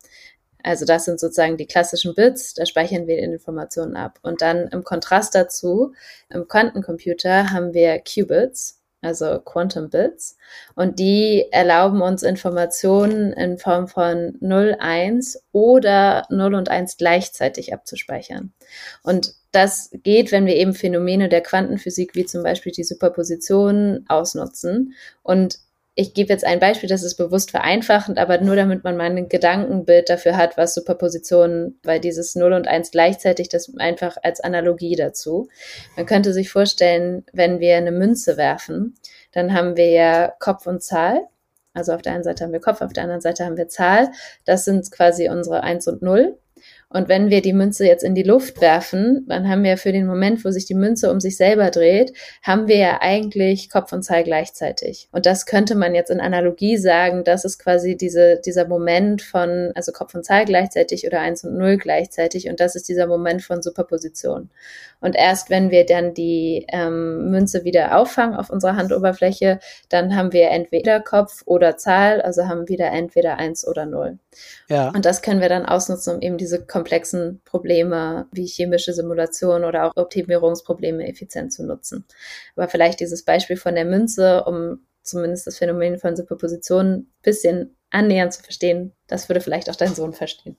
[0.62, 4.20] Also das sind sozusagen die klassischen Bits, da speichern wir Informationen ab.
[4.22, 5.96] Und dann im Kontrast dazu,
[6.30, 10.38] im Quantencomputer haben wir Qubits also Quantum Bits.
[10.76, 17.74] Und die erlauben uns Informationen in Form von 0, 1 oder 0 und 1 gleichzeitig
[17.74, 18.54] abzuspeichern.
[19.04, 24.94] Und das geht, wenn wir eben Phänomene der Quantenphysik wie zum Beispiel die Superposition ausnutzen.
[25.24, 25.60] Und
[25.94, 29.28] ich gebe jetzt ein Beispiel, das ist bewusst vereinfachend, aber nur damit man mal ein
[29.28, 34.96] Gedankenbild dafür hat, was Superpositionen, weil dieses 0 und 1 gleichzeitig, das einfach als Analogie
[34.96, 35.50] dazu.
[35.98, 38.96] Man könnte sich vorstellen, wenn wir eine Münze werfen,
[39.34, 41.28] dann haben wir ja Kopf und Zahl.
[41.74, 44.12] Also auf der einen Seite haben wir Kopf, auf der anderen Seite haben wir Zahl.
[44.46, 46.38] Das sind quasi unsere 1 und 0.
[46.94, 50.06] Und wenn wir die Münze jetzt in die Luft werfen, dann haben wir für den
[50.06, 52.14] Moment, wo sich die Münze um sich selber dreht,
[52.44, 55.08] haben wir ja eigentlich Kopf und Zahl gleichzeitig.
[55.12, 59.72] Und das könnte man jetzt in Analogie sagen, das ist quasi diese, dieser Moment von,
[59.74, 62.50] also Kopf und Zahl gleichzeitig oder eins und null gleichzeitig.
[62.50, 64.50] Und das ist dieser Moment von Superposition.
[65.00, 70.32] Und erst wenn wir dann die ähm, Münze wieder auffangen auf unserer Handoberfläche, dann haben
[70.32, 74.20] wir entweder Kopf oder Zahl, also haben wieder entweder eins oder null.
[74.70, 74.90] Ja.
[74.90, 79.86] Und das können wir dann ausnutzen, um eben diese komplexen Probleme wie chemische Simulation oder
[79.86, 82.06] auch Optimierungsprobleme effizient zu nutzen.
[82.56, 87.76] Aber vielleicht dieses Beispiel von der Münze, um zumindest das Phänomen von Superposition ein bisschen
[87.92, 90.58] annähernd zu verstehen, das würde vielleicht auch dein Sohn verstehen.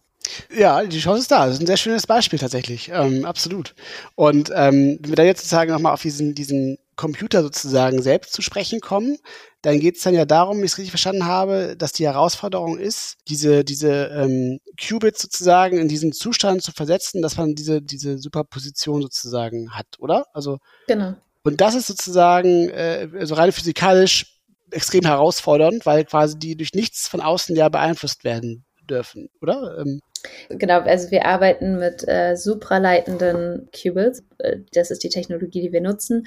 [0.57, 1.47] Ja, die Chance ist da.
[1.47, 2.91] Das ist ein sehr schönes Beispiel tatsächlich.
[2.95, 3.75] Ähm, absolut.
[4.15, 8.43] Und ähm, wenn wir da jetzt sozusagen nochmal auf diesen, diesen Computer sozusagen selbst zu
[8.43, 9.19] sprechen kommen,
[9.63, 12.79] dann geht es dann ja darum, wenn ich es richtig verstanden habe, dass die Herausforderung
[12.79, 18.19] ist, diese, diese ähm, Qubits sozusagen in diesen Zustand zu versetzen, dass man diese, diese
[18.19, 20.27] Superposition sozusagen hat, oder?
[20.33, 21.15] Also genau.
[21.45, 24.39] Und das ist sozusagen, äh, also rein physikalisch
[24.71, 29.79] extrem herausfordernd, weil quasi die durch nichts von außen ja beeinflusst werden dürfen, oder?
[29.79, 30.01] Ähm.
[30.49, 34.23] Genau, also wir arbeiten mit äh, supraleitenden Qubits.
[34.39, 36.27] Äh, das ist die Technologie, die wir nutzen.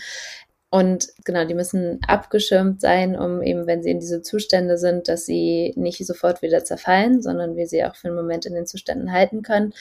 [0.75, 5.25] Und genau, die müssen abgeschirmt sein, um eben, wenn sie in diese Zustände sind, dass
[5.25, 9.13] sie nicht sofort wieder zerfallen, sondern wir sie auch für einen Moment in den Zuständen
[9.13, 9.73] halten können.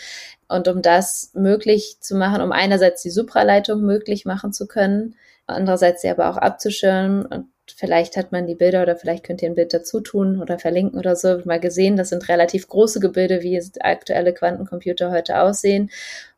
[0.47, 5.17] Und um das möglich zu machen, um einerseits die Supraleitung möglich machen zu können,
[5.49, 9.49] andererseits sie aber auch abzuschirmen und vielleicht hat man die Bilder oder vielleicht könnt ihr
[9.49, 13.43] ein Bild dazu tun oder verlinken oder so, mal gesehen, das sind relativ große Gebilde,
[13.43, 15.91] wie aktuelle Quantencomputer heute aussehen.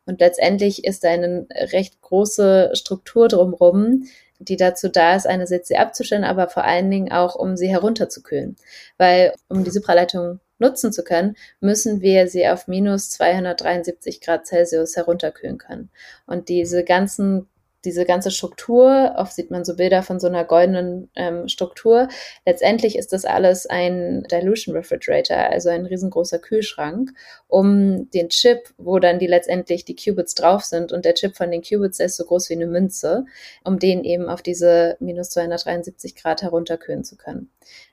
[0.07, 4.05] Und letztendlich ist da eine recht große Struktur drumherum,
[4.39, 8.55] die dazu da ist, eine Sätze abzustellen, aber vor allen Dingen auch, um sie herunterzukühlen.
[8.97, 14.95] Weil, um die Supraleitung nutzen zu können, müssen wir sie auf minus 273 Grad Celsius
[14.95, 15.89] herunterkühlen können.
[16.25, 17.47] Und diese ganzen
[17.85, 22.07] diese ganze Struktur, oft sieht man so Bilder von so einer goldenen ähm, Struktur.
[22.45, 27.11] Letztendlich ist das alles ein Dilution Refrigerator, also ein riesengroßer Kühlschrank,
[27.47, 31.51] um den Chip, wo dann die letztendlich die Qubits drauf sind und der Chip von
[31.51, 33.25] den Qubits ist so groß wie eine Münze,
[33.63, 37.51] um den eben auf diese minus 273 Grad herunterkühlen zu können.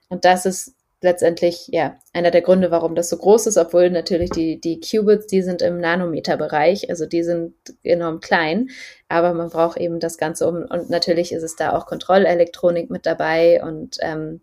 [0.08, 0.74] Und das ist
[1.04, 5.28] letztendlich ja einer der Gründe, warum das so groß ist, obwohl natürlich die, die Qubits,
[5.28, 8.70] die sind im Nanometerbereich, also die sind enorm klein,
[9.08, 13.06] aber man braucht eben das Ganze um und natürlich ist es da auch Kontrollelektronik mit
[13.06, 14.40] dabei und ähm,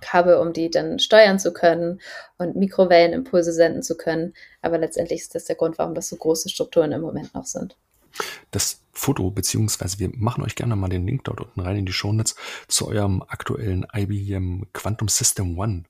[0.00, 2.00] Kabel, um die dann steuern zu können
[2.36, 4.34] und Mikrowellenimpulse senden zu können.
[4.60, 7.76] Aber letztendlich ist das der Grund, warum das so große Strukturen im Moment noch sind.
[8.50, 11.92] Das Foto, beziehungsweise wir machen euch gerne mal den Link dort unten rein in die
[11.92, 12.36] Shownotes
[12.68, 15.84] zu eurem aktuellen IBM Quantum System One.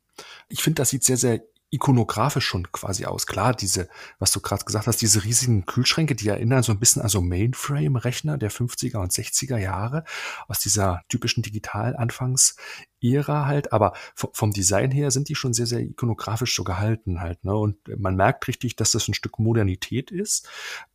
[0.49, 1.43] Ich finde, das sieht sehr, sehr
[1.73, 3.27] ikonografisch schon quasi aus.
[3.27, 7.01] Klar, diese, was du gerade gesagt hast, diese riesigen Kühlschränke, die erinnern so ein bisschen
[7.01, 10.05] an so Mainframe-Rechner der 50er und 60er Jahre
[10.49, 13.73] aus dieser typischen Digital-Anfangs-Ära halt.
[13.73, 17.43] Aber vom Design her sind die schon sehr, sehr ikonografisch so gehalten halt.
[17.43, 17.57] Ne?
[17.57, 20.47] Und man merkt richtig, dass das ein Stück Modernität ist.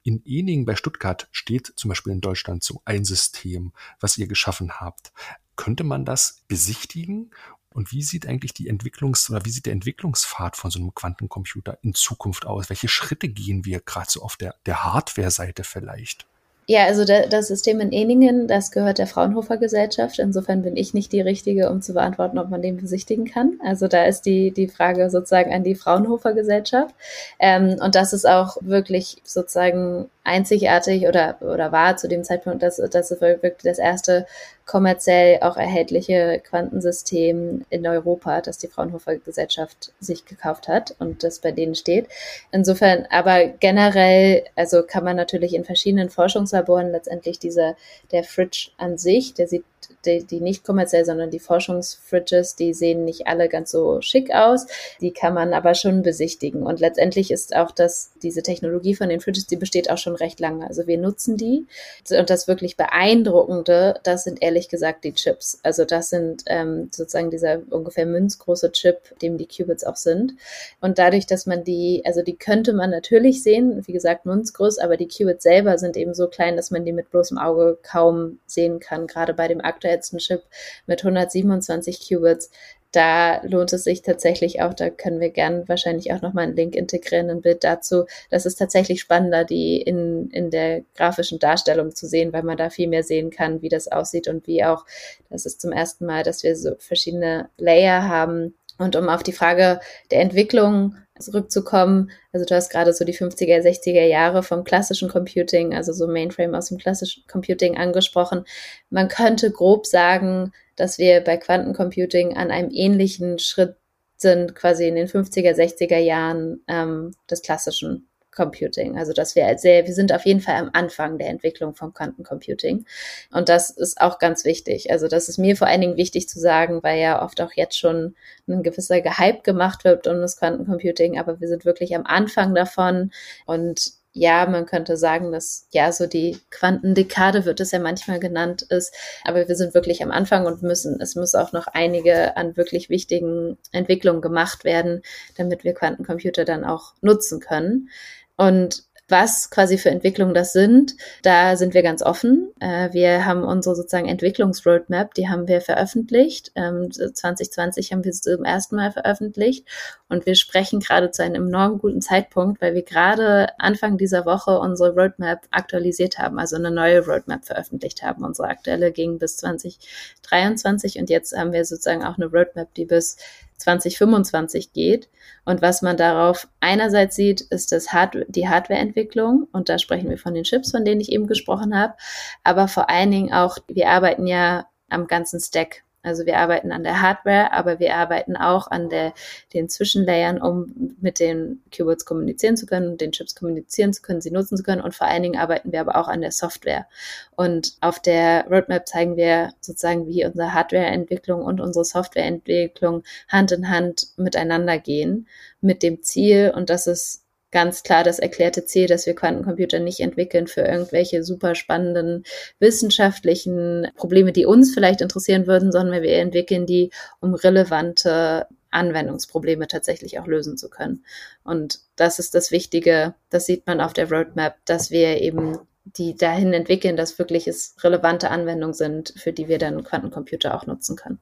[0.03, 4.79] In Eningen bei Stuttgart steht zum Beispiel in Deutschland so ein System, was ihr geschaffen
[4.79, 5.11] habt.
[5.55, 7.31] Könnte man das besichtigen
[7.77, 11.77] und wie sieht eigentlich die Entwicklungs- oder wie sieht der Entwicklungspfad von so einem Quantencomputer
[11.83, 12.69] in Zukunft aus?
[12.69, 16.25] Welche Schritte gehen wir gerade so auf der, der Hardware-Seite vielleicht?
[16.69, 20.19] Ja, also das System in Eningen, das gehört der Fraunhofer Gesellschaft.
[20.19, 23.59] Insofern bin ich nicht die Richtige, um zu beantworten, ob man den besichtigen kann.
[23.63, 26.93] Also da ist die, die Frage sozusagen an die Fraunhofer Gesellschaft.
[27.39, 32.77] Ähm, und das ist auch wirklich sozusagen einzigartig oder, oder war zu dem Zeitpunkt, dass,
[32.77, 34.27] dass es wirklich das erste
[34.65, 41.39] kommerziell auch erhältliche Quantensystem in Europa, das die Fraunhofer Gesellschaft sich gekauft hat und das
[41.39, 42.07] bei denen steht.
[42.51, 47.77] Insofern, aber generell, also kann man natürlich in verschiedenen Forschungslaboren letztendlich dieser,
[48.11, 49.63] der Fridge an sich, der sieht
[50.05, 54.67] die, die nicht kommerziell, sondern die Forschungsfridges, die sehen nicht alle ganz so schick aus.
[55.01, 56.63] Die kann man aber schon besichtigen.
[56.63, 60.39] Und letztendlich ist auch das, diese Technologie von den Fridges, die besteht auch schon recht
[60.39, 60.67] lange.
[60.67, 61.65] Also wir nutzen die.
[62.11, 65.59] Und das wirklich Beeindruckende, das sind ehrlich gesagt die Chips.
[65.63, 70.33] Also das sind ähm, sozusagen dieser ungefähr münzgroße Chip, dem die Qubits auch sind.
[70.81, 74.97] Und dadurch, dass man die, also die könnte man natürlich sehen, wie gesagt, münzgroß, aber
[74.97, 78.79] die Qubits selber sind eben so klein, dass man die mit bloßem Auge kaum sehen
[78.79, 80.43] kann, gerade bei dem aktuellsten Chip
[80.85, 82.49] mit 127 Qubits.
[82.97, 86.75] Da lohnt es sich tatsächlich auch, da können wir gern wahrscheinlich auch nochmal einen Link
[86.75, 88.05] integrieren, ein Bild dazu.
[88.31, 92.71] Das ist tatsächlich spannender, die in, in der grafischen Darstellung zu sehen, weil man da
[92.71, 94.83] viel mehr sehen kann, wie das aussieht und wie auch,
[95.29, 98.55] das ist zum ersten Mal, dass wir so verschiedene Layer haben.
[98.79, 99.79] Und um auf die Frage
[100.09, 102.09] der Entwicklung zurückzukommen.
[102.33, 106.55] Also du hast gerade so die 50er, 60er Jahre vom klassischen Computing, also so Mainframe
[106.55, 108.45] aus dem klassischen Computing angesprochen.
[108.89, 113.75] Man könnte grob sagen, dass wir bei Quantencomputing an einem ähnlichen Schritt
[114.15, 118.07] sind, quasi in den 50er, 60er Jahren ähm, des klassischen
[118.37, 118.97] Computing.
[118.97, 122.85] Also dass wir sehr, wir sind auf jeden Fall am Anfang der Entwicklung vom Quantencomputing.
[123.31, 124.91] Und das ist auch ganz wichtig.
[124.91, 127.77] Also das ist mir vor allen Dingen wichtig zu sagen, weil ja oft auch jetzt
[127.77, 128.15] schon
[128.47, 133.11] ein gewisser Gehype gemacht wird um das Quantencomputing, aber wir sind wirklich am Anfang davon
[133.47, 138.63] und ja, man könnte sagen, dass ja so die Quantendekade wird es ja manchmal genannt
[138.63, 138.93] ist,
[139.23, 142.89] aber wir sind wirklich am Anfang und müssen, es muss auch noch einige an wirklich
[142.89, 145.03] wichtigen Entwicklungen gemacht werden,
[145.37, 147.89] damit wir Quantencomputer dann auch nutzen können.
[148.37, 152.51] Und was quasi für Entwicklungen das sind, da sind wir ganz offen.
[152.59, 156.51] Äh, wir haben unsere sozusagen Entwicklungsroadmap, die haben wir veröffentlicht.
[156.55, 159.65] 2020 ähm, haben wir sie zum ersten Mal veröffentlicht
[160.09, 164.59] und wir sprechen gerade zu einem enorm guten Zeitpunkt, weil wir gerade Anfang dieser Woche
[164.59, 168.25] unsere Roadmap aktualisiert haben, also eine neue Roadmap veröffentlicht haben.
[168.25, 173.17] Unsere aktuelle ging bis 2023 und jetzt haben wir sozusagen auch eine Roadmap, die bis
[173.57, 175.09] 2025 geht.
[175.45, 179.47] Und was man darauf einerseits sieht, ist das Hard die Hardwareentwicklung.
[179.51, 181.95] Und da sprechen wir von den Chips, von denen ich eben gesprochen habe.
[182.43, 185.83] Aber vor allen Dingen auch, wir arbeiten ja am ganzen Stack.
[186.07, 189.13] Also wir arbeiten an der Hardware, aber wir arbeiten auch an der,
[189.53, 194.31] den Zwischenlayern, um mit den Qubits kommunizieren zu können, den Chips kommunizieren zu können, sie
[194.31, 194.81] nutzen zu können.
[194.81, 196.87] Und vor allen Dingen arbeiten wir aber auch an der Software.
[197.35, 203.69] Und auf der Roadmap zeigen wir sozusagen, wie unsere Hardwareentwicklung und unsere Softwareentwicklung Hand in
[203.69, 205.27] Hand miteinander gehen,
[205.61, 209.99] mit dem Ziel, und das ist ganz klar das erklärte Ziel, dass wir Quantencomputer nicht
[209.99, 212.23] entwickeln für irgendwelche super spannenden
[212.59, 220.19] wissenschaftlichen Probleme, die uns vielleicht interessieren würden, sondern wir entwickeln die, um relevante Anwendungsprobleme tatsächlich
[220.19, 221.05] auch lösen zu können.
[221.43, 226.15] Und das ist das Wichtige, das sieht man auf der Roadmap, dass wir eben die
[226.15, 230.97] dahin entwickeln, dass wirklich es relevante Anwendungen sind, für die wir dann Quantencomputer auch nutzen
[230.97, 231.19] können.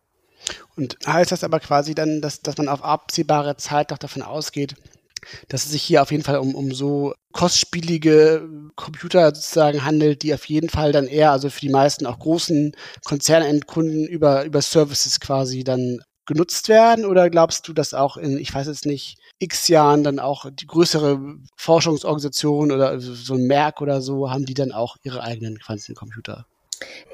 [0.76, 4.76] Und heißt das aber quasi dann, dass, dass man auf absehbare Zeit doch davon ausgeht,
[5.48, 10.34] dass es sich hier auf jeden Fall um, um so kostspielige Computer sozusagen handelt, die
[10.34, 12.74] auf jeden Fall dann eher, also für die meisten auch großen
[13.04, 17.06] Konzernendkunden über, über Services quasi dann genutzt werden?
[17.06, 20.68] Oder glaubst du, dass auch in, ich weiß jetzt nicht, x Jahren dann auch die
[20.68, 21.20] größere
[21.58, 26.46] Forschungsorganisation oder so ein Merck oder so, haben die dann auch ihre eigenen Quantencomputer?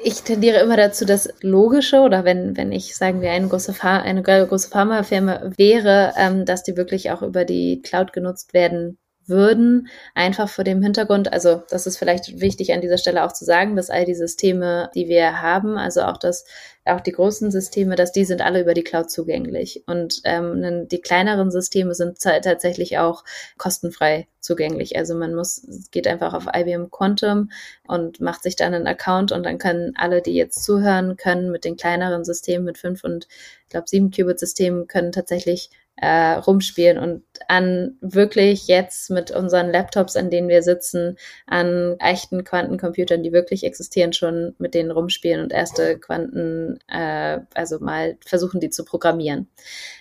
[0.04, 4.04] Ich tendiere immer dazu, das Logische oder wenn, wenn ich, sagen wir, eine große, Pharma,
[4.04, 8.98] eine große Pharmafirma wäre, ähm, dass die wirklich auch über die Cloud genutzt werden
[9.32, 13.46] würden, einfach vor dem Hintergrund, also das ist vielleicht wichtig an dieser Stelle auch zu
[13.46, 16.46] sagen, dass all die Systeme, die wir haben, also auch das,
[16.86, 21.02] auch die großen Systeme, dass die sind alle über die Cloud zugänglich und ähm, die
[21.02, 23.24] kleineren Systeme sind tatsächlich auch
[23.58, 24.98] kostenfrei zugänglich.
[24.98, 27.52] Also man muss, geht einfach auf IBM Quantum
[27.88, 31.66] und macht sich dann einen Account und dann können alle, die jetzt zuhören können, mit
[31.66, 33.28] den kleineren Systemen, mit fünf und
[33.64, 40.16] ich glaube sieben Qubit-Systemen, können tatsächlich äh, rumspielen und an wirklich jetzt mit unseren Laptops,
[40.16, 45.54] an denen wir sitzen, an echten Quantencomputern, die wirklich existieren, schon mit denen rumspielen und
[45.54, 49.50] erste Quanten, äh, also mal versuchen, die zu programmieren.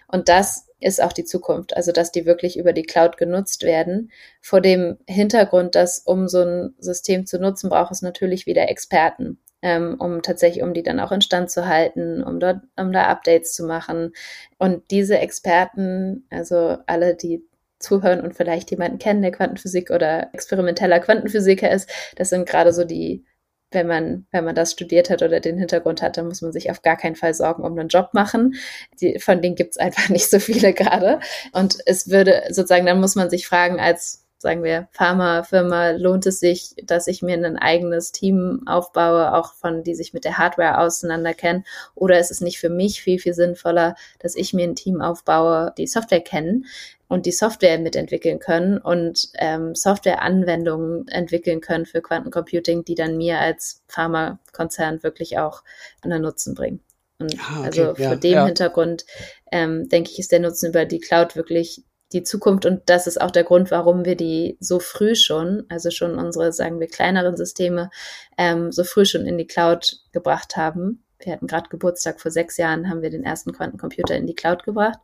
[0.08, 4.10] Und das ist auch die Zukunft, also dass die wirklich über die Cloud genutzt werden.
[4.40, 9.38] Vor dem Hintergrund, dass um so ein System zu nutzen, braucht es natürlich wieder Experten
[9.62, 13.52] ähm, um tatsächlich, um die dann auch instand zu halten, um dort, um da Updates
[13.52, 14.12] zu machen.
[14.58, 17.44] Und diese Experten, also alle, die
[17.78, 22.84] zuhören und vielleicht jemanden kennen, der Quantenphysik oder experimenteller Quantenphysiker ist, das sind gerade so
[22.84, 23.24] die
[23.70, 26.70] wenn man, wenn man das studiert hat oder den Hintergrund hat, dann muss man sich
[26.70, 28.54] auf gar keinen Fall Sorgen um einen Job machen.
[29.00, 31.20] Die, von denen gibt's einfach nicht so viele gerade.
[31.52, 36.40] Und es würde sozusagen, dann muss man sich fragen, als sagen wir, Pharmafirma lohnt es
[36.40, 40.78] sich, dass ich mir ein eigenes Team aufbaue, auch von, die sich mit der Hardware
[40.78, 41.64] auseinanderkennen?
[41.94, 45.74] Oder ist es nicht für mich viel, viel sinnvoller, dass ich mir ein Team aufbaue,
[45.76, 46.66] die Software kennen?
[47.06, 53.40] und die Software mitentwickeln können und ähm, Softwareanwendungen entwickeln können für Quantencomputing, die dann mir
[53.40, 55.64] als Pharmakonzern wirklich auch
[56.02, 56.78] einen Nutzen bringen.
[57.18, 58.46] Und ah, okay, also vor ja, dem ja.
[58.46, 59.06] Hintergrund
[59.50, 61.82] ähm, denke ich, ist der Nutzen über die Cloud wirklich
[62.12, 65.90] die Zukunft und das ist auch der Grund, warum wir die so früh schon, also
[65.90, 67.90] schon unsere, sagen wir, kleineren Systeme
[68.36, 71.04] ähm, so früh schon in die Cloud gebracht haben.
[71.22, 74.64] Wir hatten gerade Geburtstag vor sechs Jahren, haben wir den ersten Quantencomputer in die Cloud
[74.64, 74.98] gebracht,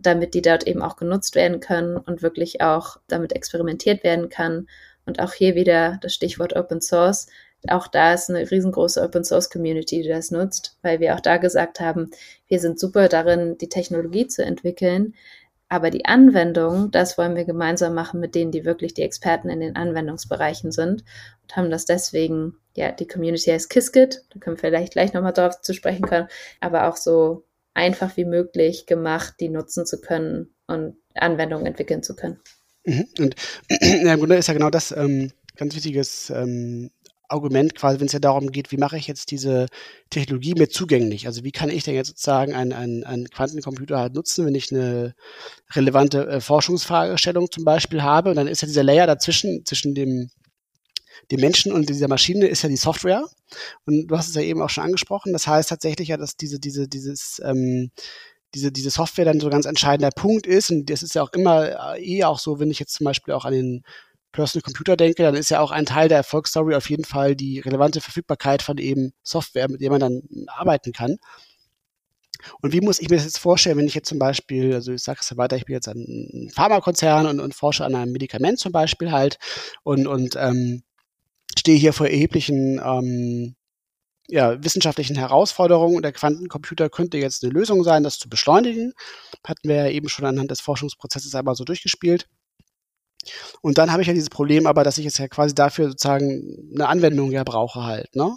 [0.00, 4.66] damit die dort eben auch genutzt werden können und wirklich auch damit experimentiert werden kann.
[5.04, 7.28] Und auch hier wieder das Stichwort Open Source.
[7.68, 11.38] Auch da ist eine riesengroße Open Source Community, die das nutzt, weil wir auch da
[11.38, 12.10] gesagt haben,
[12.46, 15.14] wir sind super darin, die Technologie zu entwickeln,
[15.68, 19.60] aber die Anwendung, das wollen wir gemeinsam machen mit denen, die wirklich die Experten in
[19.60, 21.04] den Anwendungsbereichen sind
[21.42, 25.32] und haben das deswegen, ja, die Community heißt Qiskit, da können wir vielleicht gleich nochmal
[25.32, 26.28] drauf zu sprechen können,
[26.60, 27.44] aber auch so
[27.74, 32.40] einfach wie möglich gemacht, die nutzen zu können und Anwendungen entwickeln zu können.
[32.84, 33.06] Mhm.
[33.18, 33.34] Und
[33.70, 36.90] ja, im Grunde ist ja genau das ähm, ganz wichtiges ähm,
[37.28, 39.66] Argument quasi, wenn es ja darum geht, wie mache ich jetzt diese
[40.10, 41.26] Technologie mir zugänglich?
[41.26, 44.72] Also wie kann ich denn jetzt sozusagen einen, einen, einen Quantencomputer halt nutzen, wenn ich
[44.72, 45.14] eine
[45.74, 48.30] relevante äh, Forschungsfragestellung zum Beispiel habe?
[48.30, 50.30] Und dann ist ja dieser Layer dazwischen, zwischen dem,
[51.30, 53.24] dem Menschen und dieser Maschine ist ja die Software.
[53.84, 55.32] Und du hast es ja eben auch schon angesprochen.
[55.32, 57.90] Das heißt tatsächlich ja, dass diese, diese, dieses, ähm,
[58.54, 60.70] diese, diese Software dann so ganz entscheidender Punkt ist.
[60.70, 63.34] Und das ist ja auch immer äh, eh auch so, wenn ich jetzt zum Beispiel
[63.34, 63.82] auch an den
[64.32, 67.60] Personal Computer denke, dann ist ja auch ein Teil der Erfolgsstory auf jeden Fall die
[67.60, 71.16] relevante Verfügbarkeit von eben Software, mit der man dann arbeiten kann.
[72.60, 75.02] Und wie muss ich mir das jetzt vorstellen, wenn ich jetzt zum Beispiel, also ich
[75.02, 78.58] sage es ja weiter, ich bin jetzt ein Pharmakonzern und, und forsche an einem Medikament
[78.58, 79.38] zum Beispiel halt
[79.82, 80.82] und, und ähm,
[81.58, 83.56] stehe hier vor erheblichen ähm,
[84.28, 88.92] ja, wissenschaftlichen Herausforderungen und der Quantencomputer könnte jetzt eine Lösung sein, das zu beschleunigen.
[89.44, 92.28] Hatten wir ja eben schon anhand des Forschungsprozesses einmal so durchgespielt.
[93.60, 96.70] Und dann habe ich ja dieses Problem aber, dass ich jetzt ja quasi dafür sozusagen
[96.74, 98.36] eine Anwendung ja brauche halt, ne?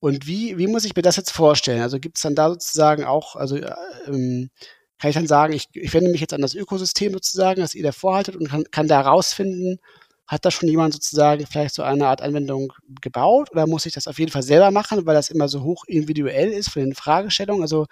[0.00, 1.80] Und wie, wie muss ich mir das jetzt vorstellen?
[1.80, 3.72] Also gibt es dann da sozusagen auch, also äh,
[4.08, 4.50] ähm,
[4.98, 7.84] kann ich dann sagen, ich, ich wende mich jetzt an das Ökosystem sozusagen, das ihr
[7.84, 9.78] da vorhaltet und kann, kann da herausfinden,
[10.26, 14.08] hat da schon jemand sozusagen vielleicht so eine Art Anwendung gebaut oder muss ich das
[14.08, 17.62] auf jeden Fall selber machen, weil das immer so hoch individuell ist von den Fragestellungen?
[17.62, 17.86] Also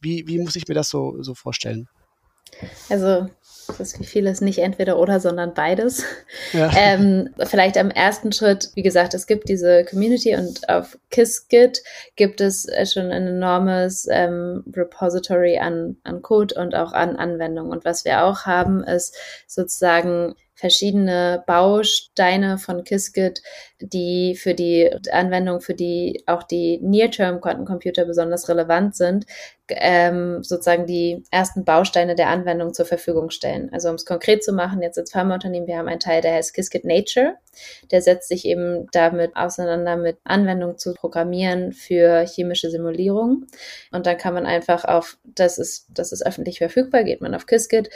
[0.00, 1.88] wie, wie muss ich mir das so, so vorstellen?
[2.88, 3.28] Also
[3.66, 6.04] das ist wie vieles nicht entweder oder, sondern beides.
[6.52, 6.70] Ja.
[6.84, 11.82] Ähm, vielleicht am ersten Schritt, wie gesagt, es gibt diese Community und auf Qiskit
[12.16, 17.70] gibt es schon ein enormes ähm, Repository an, an Code und auch an Anwendungen.
[17.70, 23.42] Und was wir auch haben, ist sozusagen verschiedene Bausteine von Qiskit,
[23.82, 29.26] die für die Anwendung, für die auch die Near-Term-Quantencomputer besonders relevant sind,
[29.68, 33.70] ähm, sozusagen die ersten Bausteine der Anwendung zur Verfügung stellen.
[33.72, 36.54] Also um es konkret zu machen, jetzt als Pharmaunternehmen, wir haben einen Teil, der heißt
[36.54, 37.36] Qiskit Nature.
[37.90, 43.46] Der setzt sich eben damit auseinander, mit Anwendungen zu programmieren für chemische Simulierung.
[43.90, 47.46] Und dann kann man einfach auf, das ist, das ist öffentlich verfügbar, geht man auf
[47.46, 47.90] qiskit.org.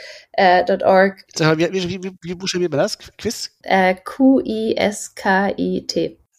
[1.39, 2.99] Äh, wie, wie, wie, wie buchstabiert man das?
[3.17, 3.51] Quiz?
[3.63, 5.76] Äh, Q-I-S-K-I-T.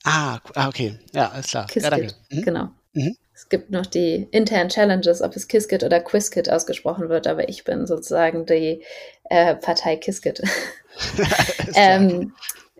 [0.04, 0.98] Ah, ah, okay.
[1.12, 1.66] Ja, alles klar.
[1.66, 2.14] Qiskit, ja, danke.
[2.30, 2.42] Mhm.
[2.42, 2.68] Genau.
[2.92, 3.16] Mhm.
[3.34, 7.62] Es gibt noch die internen Challenges, ob es Qiskit oder Quizkit ausgesprochen wird, aber ich
[7.62, 8.82] bin sozusagen die
[9.30, 10.42] äh, Partei Qiskit.
[11.74, 12.32] ähm,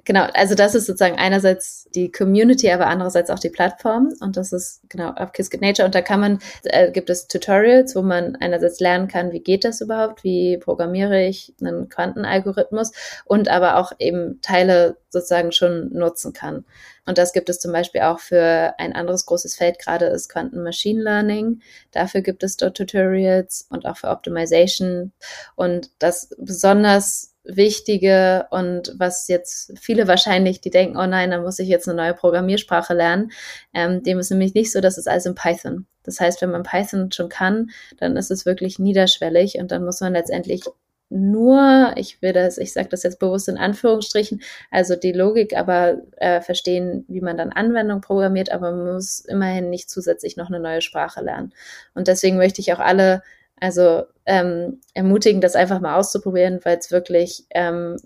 [0.08, 4.54] genau, also das ist sozusagen einerseits die Community, aber andererseits auch die Plattform und das
[4.54, 8.34] ist genau auf Qiskit Nature und da kann man, äh, gibt es Tutorials, wo man
[8.36, 12.92] einerseits lernen kann, wie geht das überhaupt, wie programmiere ich einen Quantenalgorithmus
[13.26, 16.64] und aber auch eben Teile sozusagen schon nutzen kann.
[17.04, 20.62] Und das gibt es zum Beispiel auch für ein anderes großes Feld, gerade ist Quanten
[20.62, 21.60] Machine Learning.
[21.90, 25.12] Dafür gibt es dort Tutorials und auch für Optimization.
[25.54, 31.58] Und das besonders Wichtige und was jetzt viele wahrscheinlich, die denken, oh nein, da muss
[31.58, 33.32] ich jetzt eine neue Programmiersprache lernen.
[33.72, 35.86] Ähm, dem ist nämlich nicht so, dass es alles in Python.
[36.02, 40.00] Das heißt, wenn man Python schon kann, dann ist es wirklich niederschwellig und dann muss
[40.00, 40.64] man letztendlich
[41.10, 46.02] nur, ich will das, ich sage das jetzt bewusst in Anführungsstrichen, also die Logik aber
[46.18, 50.60] äh, verstehen, wie man dann Anwendung programmiert, aber man muss immerhin nicht zusätzlich noch eine
[50.60, 51.54] neue Sprache lernen.
[51.94, 53.22] Und deswegen möchte ich auch alle
[53.60, 57.96] also ähm, ermutigen, das einfach mal auszuprobieren, weil es wirklich ähm,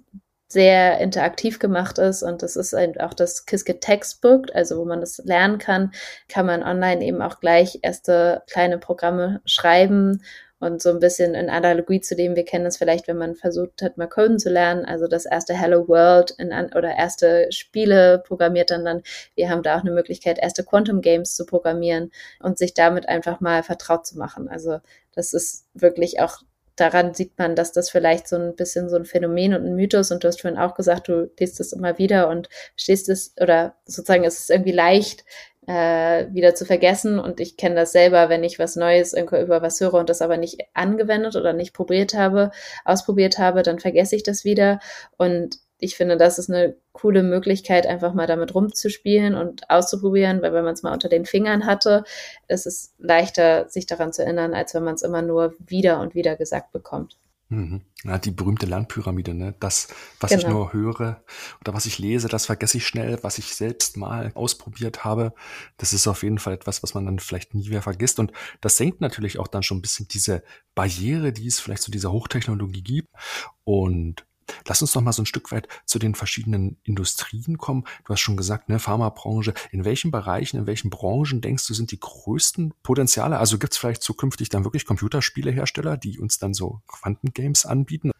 [0.49, 2.23] sehr interaktiv gemacht ist.
[2.23, 5.93] Und das ist auch das Qiskit Textbook, also wo man das lernen kann,
[6.29, 10.23] kann man online eben auch gleich erste kleine Programme schreiben
[10.63, 13.83] Und so ein bisschen in Analogie zu dem, wir kennen es vielleicht, wenn man versucht
[13.83, 18.71] hat, mal Coden zu lernen, also das erste Hello World in, oder erste Spiele programmiert
[18.71, 19.03] dann dann.
[19.35, 23.41] Wir haben da auch eine Möglichkeit, erste Quantum Games zu programmieren und sich damit einfach
[23.41, 24.49] mal vertraut zu machen.
[24.49, 24.79] Also
[25.17, 26.43] das ist wirklich auch
[26.77, 30.11] daran sieht man, dass das vielleicht so ein bisschen so ein Phänomen und ein Mythos
[30.11, 33.75] und du hast vorhin auch gesagt, du liest es immer wieder und stehst es oder
[33.85, 35.25] sozusagen ist es irgendwie leicht,
[35.67, 37.19] äh, wieder zu vergessen.
[37.19, 40.37] Und ich kenne das selber, wenn ich was Neues über was höre und das aber
[40.37, 42.51] nicht angewendet oder nicht probiert habe,
[42.85, 44.81] ausprobiert habe, dann vergesse ich das wieder.
[45.17, 50.53] Und ich finde, das ist eine coole Möglichkeit, einfach mal damit rumzuspielen und auszuprobieren, weil
[50.53, 52.05] wenn man es mal unter den Fingern hatte,
[52.47, 56.15] ist es leichter, sich daran zu erinnern, als wenn man es immer nur wieder und
[56.15, 57.19] wieder gesagt bekommt.
[57.53, 57.83] Mhm.
[58.05, 59.55] Ja, die berühmte Lernpyramide, ne?
[59.61, 59.89] Das,
[60.21, 60.43] was genau.
[60.43, 61.23] ich nur höre
[61.61, 63.19] oder was ich lese, das vergesse ich schnell.
[63.23, 65.35] Was ich selbst mal ausprobiert habe,
[65.77, 68.19] das ist auf jeden Fall etwas, was man dann vielleicht nie mehr vergisst.
[68.19, 68.33] Und
[68.63, 70.43] das senkt natürlich auch dann schon ein bisschen diese
[70.75, 73.11] Barriere, die es vielleicht zu dieser Hochtechnologie gibt.
[73.65, 74.25] Und
[74.67, 77.85] Lass uns noch mal so ein Stück weit zu den verschiedenen Industrien kommen.
[78.05, 79.55] Du hast schon gesagt, ne, Pharmabranche.
[79.71, 83.39] In welchen Bereichen, in welchen Branchen denkst du, sind die größten Potenziale?
[83.39, 88.12] Also gibt es vielleicht zukünftig dann wirklich Computerspielehersteller, die uns dann so Quantengames anbieten?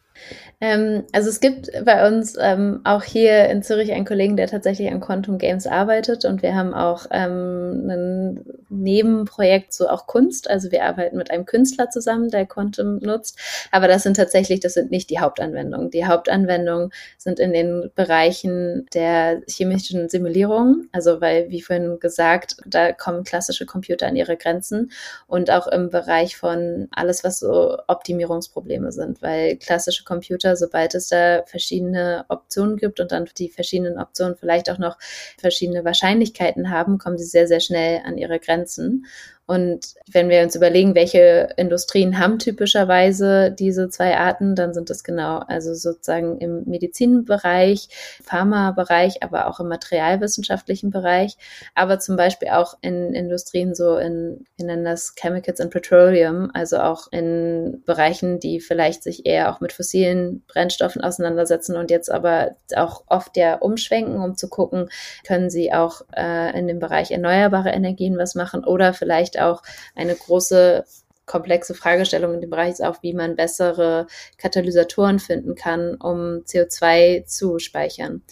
[0.61, 4.91] Ähm, also es gibt bei uns ähm, auch hier in Zürich einen Kollegen, der tatsächlich
[4.91, 10.49] an Quantum Games arbeitet und wir haben auch ähm, ein Nebenprojekt so auch Kunst.
[10.49, 13.39] Also wir arbeiten mit einem Künstler zusammen, der Quantum nutzt.
[13.71, 15.91] Aber das sind tatsächlich, das sind nicht die Hauptanwendungen.
[15.91, 20.87] Die Hauptanwendungen sind in den Bereichen der chemischen Simulierung.
[20.93, 24.93] Also weil, wie vorhin gesagt, da kommen klassische Computer an ihre Grenzen
[25.27, 30.22] und auch im Bereich von alles, was so Optimierungsprobleme sind, weil klassische Computer,
[30.57, 34.99] sobald es da verschiedene Optionen gibt und dann die verschiedenen Optionen vielleicht auch noch
[35.39, 39.07] verschiedene Wahrscheinlichkeiten haben, kommen sie sehr, sehr schnell an ihre Grenzen.
[39.53, 45.05] Und wenn wir uns überlegen, welche Industrien haben typischerweise diese zwei Arten, dann sind es
[45.05, 47.91] genau, also sozusagen im Medizinbereich,
[48.25, 51.37] Pharmabereich, aber auch im materialwissenschaftlichen Bereich,
[51.75, 56.79] aber zum Beispiel auch in Industrien so in, wir nennen das Chemicals and Petroleum, also
[56.79, 62.57] auch in Bereichen, die vielleicht sich eher auch mit fossilen Brennstoffen auseinandersetzen und jetzt aber
[62.75, 64.89] auch oft ja umschwenken, um zu gucken,
[65.27, 69.63] können sie auch äh, in dem Bereich erneuerbare Energien was machen oder vielleicht auch
[69.95, 70.85] eine große
[71.27, 74.07] komplexe Fragestellung in dem Bereich ist auch, wie man bessere
[74.39, 78.23] Katalysatoren finden kann, um CO2 zu speichern.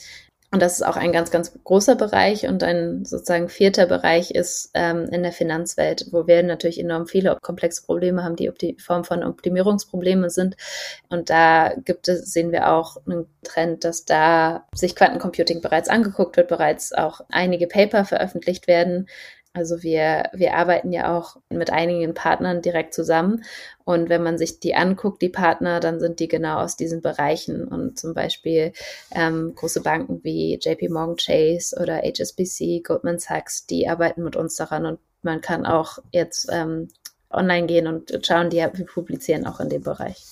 [0.53, 2.49] Und das ist auch ein ganz, ganz großer Bereich.
[2.49, 7.39] Und ein sozusagen vierter Bereich ist ähm, in der Finanzwelt, wo wir natürlich enorm viele
[7.41, 10.57] komplexe Probleme haben, die die Form von Optimierungsprobleme sind.
[11.09, 16.37] Und da gibt es, sehen wir auch einen Trend, dass da sich Quantencomputing bereits angeguckt
[16.37, 19.07] wird, bereits auch einige Paper veröffentlicht werden,
[19.53, 23.45] also wir, wir arbeiten ja auch mit einigen Partnern direkt zusammen.
[23.85, 27.67] Und wenn man sich die anguckt, die Partner, dann sind die genau aus diesen Bereichen.
[27.67, 28.73] Und zum Beispiel
[29.11, 34.55] ähm, große Banken wie JP Morgan Chase oder HSBC, Goldman Sachs, die arbeiten mit uns
[34.55, 34.87] daran.
[34.87, 36.89] Und man kann auch jetzt ähm,
[37.31, 40.25] online gehen und schauen, die wir publizieren auch in dem Bereich.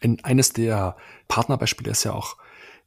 [0.00, 0.96] In eines der
[1.28, 2.36] Partnerbeispiele ist ja auch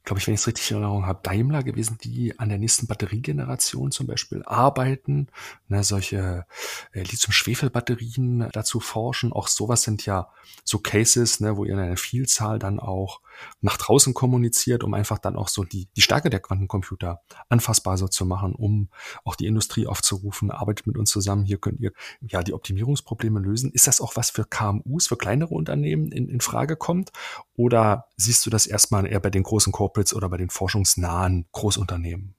[0.04, 2.86] glaube ich, wenn ich es richtig in Erinnerung habe, Daimler gewesen, die an der nächsten
[2.86, 5.28] Batteriegeneration zum Beispiel arbeiten,
[5.68, 6.46] ne, solche
[6.92, 9.32] äh, Lithium-Schwefel-Batterien dazu forschen.
[9.32, 10.28] Auch sowas sind ja
[10.62, 13.20] so Cases, ne, wo ihr eine Vielzahl dann auch
[13.60, 18.08] nach draußen kommuniziert, um einfach dann auch so die, die Stärke der Quantencomputer anfassbar so
[18.08, 18.88] zu machen, um
[19.24, 23.70] auch die Industrie aufzurufen, arbeitet mit uns zusammen, hier könnt ihr ja die Optimierungsprobleme lösen.
[23.72, 27.10] Ist das auch was für KMUs, für kleinere Unternehmen in, in Frage kommt?
[27.56, 32.34] Oder siehst du das erstmal eher bei den großen Corporates oder bei den forschungsnahen Großunternehmen?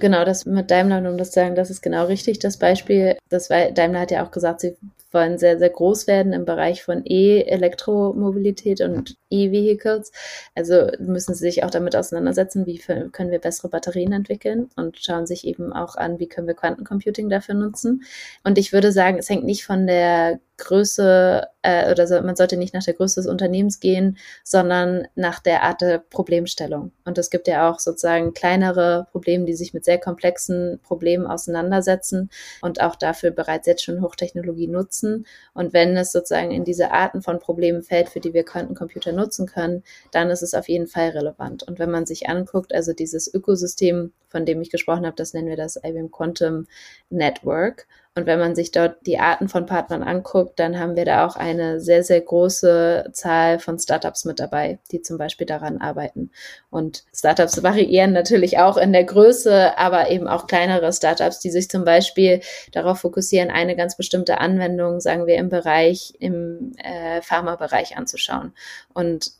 [0.00, 3.16] Genau, das mit Daimler, um das zu sagen, das ist genau richtig, das Beispiel.
[3.28, 4.76] Das Daimler hat ja auch gesagt, sie
[5.10, 10.12] wollen sehr, sehr groß werden im Bereich von E-Elektromobilität und E-Vehicles.
[10.54, 15.26] Also müssen sie sich auch damit auseinandersetzen, wie können wir bessere Batterien entwickeln und schauen
[15.26, 18.02] sich eben auch an, wie können wir Quantencomputing dafür nutzen.
[18.44, 22.56] Und ich würde sagen, es hängt nicht von der Größe äh, oder so, man sollte
[22.56, 26.92] nicht nach der Größe des Unternehmens gehen, sondern nach der Art der Problemstellung.
[27.04, 32.30] Und es gibt ja auch sozusagen kleinere Probleme, die sich mit sehr komplexen Problemen auseinandersetzen
[32.60, 35.26] und auch dafür bereits jetzt schon Hochtechnologie nutzen.
[35.54, 39.46] Und wenn es sozusagen in diese Arten von Problemen fällt, für die wir Quantencomputer nutzen
[39.46, 41.62] können, dann ist es auf jeden Fall relevant.
[41.62, 45.48] Und wenn man sich anguckt, also dieses Ökosystem, von dem ich gesprochen habe, das nennen
[45.48, 46.66] wir das IBM Quantum
[47.10, 47.86] Network.
[48.18, 51.36] Und wenn man sich dort die Arten von Partnern anguckt, dann haben wir da auch
[51.36, 56.32] eine sehr, sehr große Zahl von Startups mit dabei, die zum Beispiel daran arbeiten.
[56.68, 61.70] Und Startups variieren natürlich auch in der Größe, aber eben auch kleinere Startups, die sich
[61.70, 62.40] zum Beispiel
[62.72, 68.52] darauf fokussieren, eine ganz bestimmte Anwendung, sagen wir, im Bereich, im äh, Pharmabereich anzuschauen.
[68.94, 69.30] Und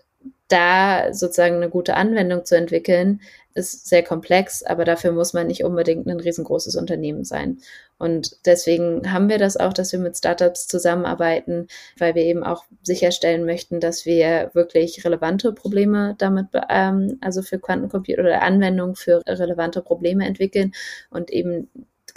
[0.47, 3.23] da sozusagen eine gute Anwendung zu entwickeln,
[3.59, 7.59] ist sehr komplex, aber dafür muss man nicht unbedingt ein riesengroßes Unternehmen sein.
[7.99, 11.67] Und deswegen haben wir das auch, dass wir mit Startups zusammenarbeiten,
[11.99, 17.59] weil wir eben auch sicherstellen möchten, dass wir wirklich relevante Probleme damit, ähm, also für
[17.59, 20.73] Quantencomputer oder Anwendungen für relevante Probleme entwickeln
[21.11, 21.69] und eben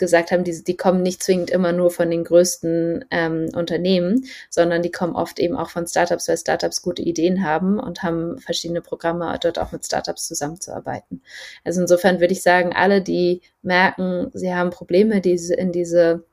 [0.02, 4.82] gesagt haben, die, die kommen nicht zwingend immer nur von den größten ähm, Unternehmen, sondern
[4.82, 8.82] die kommen oft eben auch von Startups, weil Startups gute Ideen haben und haben verschiedene
[8.82, 11.22] Programme, dort auch mit Startups zusammenzuarbeiten.
[11.64, 16.26] Also insofern würde ich sagen, alle, die merken, sie haben Probleme, die in diese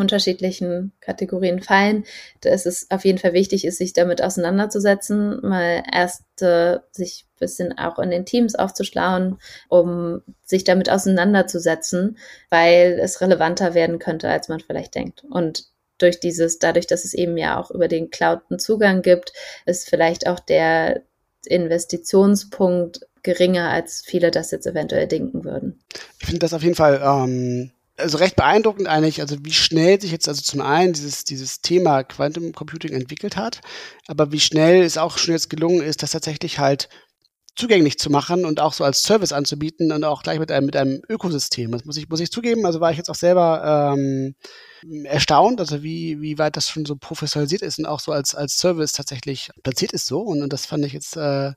[0.00, 2.04] unterschiedlichen Kategorien fallen,
[2.40, 7.38] dass es auf jeden Fall wichtig ist, sich damit auseinanderzusetzen, mal erst äh, sich ein
[7.38, 9.38] bisschen auch in den Teams aufzuschlauen,
[9.68, 15.24] um sich damit auseinanderzusetzen, weil es relevanter werden könnte, als man vielleicht denkt.
[15.30, 15.66] Und
[15.98, 19.32] durch dieses, dadurch, dass es eben ja auch über den Cloud einen Zugang gibt,
[19.66, 21.02] ist vielleicht auch der
[21.46, 25.82] Investitionspunkt geringer, als viele das jetzt eventuell denken würden.
[26.18, 27.70] Ich finde das auf jeden Fall ähm,
[28.00, 32.02] also recht beeindruckend eigentlich, also wie schnell sich jetzt also zum einen dieses, dieses Thema
[32.04, 33.60] Quantum Computing entwickelt hat,
[34.06, 36.88] aber wie schnell es auch schon jetzt gelungen ist, das tatsächlich halt
[37.56, 40.76] zugänglich zu machen und auch so als Service anzubieten und auch gleich mit einem, mit
[40.76, 41.70] einem Ökosystem.
[41.72, 44.34] Das muss ich, muss ich zugeben, also war ich jetzt auch selber ähm,
[45.04, 48.56] erstaunt, also wie, wie weit das schon so professionalisiert ist und auch so als, als
[48.56, 50.20] Service tatsächlich platziert ist so.
[50.20, 51.52] Und, und das fand ich jetzt äh,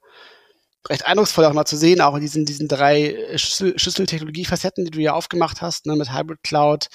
[0.89, 4.91] recht eindrucksvoll auch mal zu sehen, auch in diesen, diesen drei äh, Schlüssel Schlüsseltechnologie-Facetten, die
[4.91, 6.87] du ja aufgemacht hast, ne, mit Hybrid Cloud,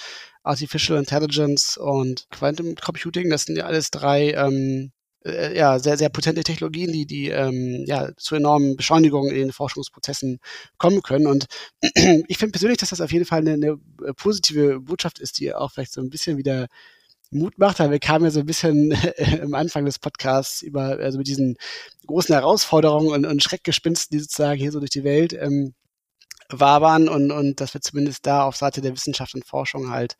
[0.43, 3.29] Artificial Intelligence und Quantum Computing.
[3.29, 4.91] Das sind ja alles drei ähm,
[5.25, 9.51] äh, ja, sehr, sehr potente Technologien, die, die ähm, ja, zu enormen Beschleunigungen in den
[9.51, 10.39] Forschungsprozessen
[10.77, 11.27] kommen können.
[11.27, 11.47] Und
[12.27, 13.79] ich finde persönlich, dass das auf jeden Fall eine, eine
[14.15, 16.67] positive Botschaft ist, die auch vielleicht so ein bisschen wieder
[17.31, 18.93] Mut macht, weil wir kamen ja so ein bisschen
[19.41, 21.57] am Anfang des Podcasts über, also mit diesen
[22.07, 25.73] großen Herausforderungen und, und Schreckgespinsten, die sozusagen hier so durch die Welt ähm,
[26.49, 30.17] wabern und, und dass wir zumindest da auf Seite der Wissenschaft und Forschung halt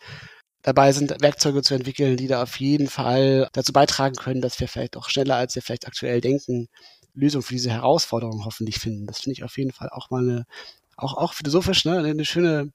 [0.62, 4.68] dabei sind, Werkzeuge zu entwickeln, die da auf jeden Fall dazu beitragen können, dass wir
[4.68, 6.68] vielleicht auch schneller, als wir vielleicht aktuell denken,
[7.14, 9.08] Lösungen für diese Herausforderungen hoffentlich finden.
[9.08, 10.46] Das finde ich auf jeden Fall auch mal eine,
[10.98, 12.72] auch, auch philosophisch, ne, eine schöne,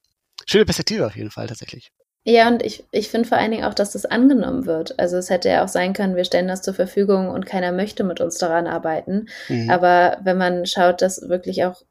[0.47, 1.91] schöne Perspektive auf jeden Fall tatsächlich.
[2.27, 4.99] Ja, und ich, ich finde vor allen Dingen auch, dass das angenommen wird.
[4.99, 8.03] Also es hätte ja auch sein können, wir stellen das zur Verfügung und keiner möchte
[8.03, 9.27] mit uns daran arbeiten.
[9.49, 9.69] Mhm.
[9.69, 11.83] Aber wenn man schaut, dass wirklich auch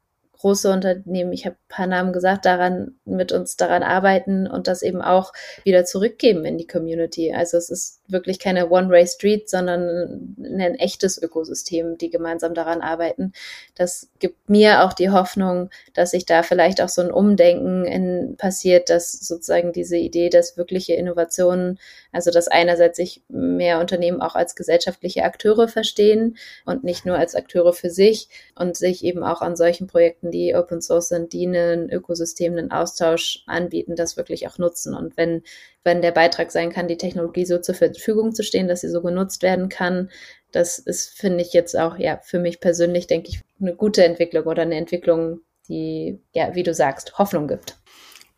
[0.44, 4.82] große Unternehmen, ich habe ein paar Namen gesagt, daran mit uns daran arbeiten und das
[4.82, 5.32] eben auch
[5.64, 7.32] wieder zurückgeben in die Community.
[7.32, 13.32] Also es ist wirklich keine One-Way-Street, sondern ein echtes Ökosystem, die gemeinsam daran arbeiten.
[13.74, 18.36] Das gibt mir auch die Hoffnung, dass sich da vielleicht auch so ein Umdenken in,
[18.36, 21.78] passiert, dass sozusagen diese Idee, dass wirkliche Innovationen,
[22.14, 27.34] also dass einerseits sich mehr Unternehmen auch als gesellschaftliche Akteure verstehen und nicht nur als
[27.34, 31.46] Akteure für sich und sich eben auch an solchen Projekten, die Open Source sind, die
[31.46, 34.94] einen Ökosystem, einen Austausch anbieten, das wirklich auch nutzen.
[34.94, 35.42] Und wenn
[35.84, 39.02] wenn der Beitrag sein kann, die Technologie so zur Verfügung zu stehen, dass sie so
[39.02, 40.10] genutzt werden kann.
[40.50, 44.46] Das ist, finde ich jetzt auch, ja, für mich persönlich, denke ich, eine gute Entwicklung
[44.46, 47.76] oder eine Entwicklung, die, ja, wie du sagst, Hoffnung gibt.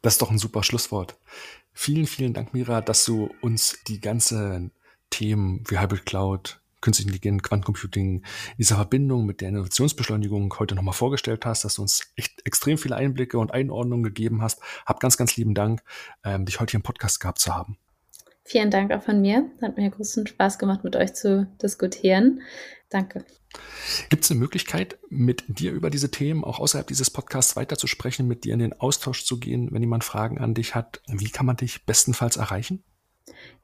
[0.02, 1.16] Das ist doch ein super Schlusswort.
[1.78, 4.72] Vielen, vielen Dank, Mira, dass du uns die ganzen
[5.10, 8.24] Themen wie Hybrid Cloud, künstliche Intelligenz, Quantencomputing,
[8.56, 12.96] dieser Verbindung mit der Innovationsbeschleunigung heute nochmal vorgestellt hast, dass du uns echt extrem viele
[12.96, 14.62] Einblicke und Einordnungen gegeben hast.
[14.86, 15.82] Hab ganz, ganz lieben Dank,
[16.24, 17.76] ähm, dich heute hier im Podcast gehabt zu haben.
[18.42, 19.50] Vielen Dank auch von mir.
[19.60, 22.40] Hat mir großen Spaß gemacht, mit euch zu diskutieren.
[22.88, 23.26] Danke.
[24.08, 28.44] Gibt es eine Möglichkeit, mit dir über diese Themen auch außerhalb dieses Podcasts weiterzusprechen, mit
[28.44, 31.00] dir in den Austausch zu gehen, wenn jemand Fragen an dich hat?
[31.06, 32.82] Wie kann man dich bestenfalls erreichen?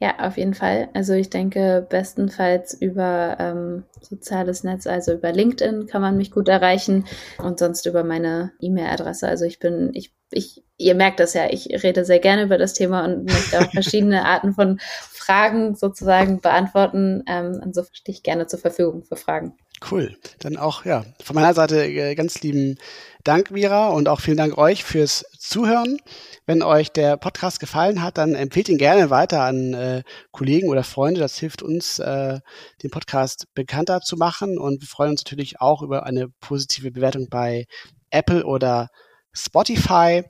[0.00, 0.88] Ja, auf jeden Fall.
[0.94, 6.48] Also ich denke, bestenfalls über ähm, soziales Netz, also über LinkedIn kann man mich gut
[6.48, 7.04] erreichen
[7.38, 9.28] und sonst über meine E-Mail-Adresse.
[9.28, 12.74] Also ich bin, ich, ich, ihr merkt das ja, ich rede sehr gerne über das
[12.74, 17.22] Thema und möchte auch verschiedene Arten von Fragen sozusagen beantworten.
[17.28, 19.56] Ähm, insofern stehe ich gerne zur Verfügung für Fragen.
[19.90, 20.16] Cool.
[20.38, 22.78] Dann auch, ja, von meiner Seite äh, ganz lieben
[23.24, 25.98] Dank, Mira, und auch vielen Dank euch fürs Zuhören.
[26.46, 30.84] Wenn euch der Podcast gefallen hat, dann empfehlt ihn gerne weiter an äh, Kollegen oder
[30.84, 31.20] Freunde.
[31.20, 32.40] Das hilft uns, äh,
[32.82, 34.58] den Podcast bekannter zu machen.
[34.58, 37.66] Und wir freuen uns natürlich auch über eine positive Bewertung bei
[38.10, 38.88] Apple oder
[39.32, 40.24] Spotify.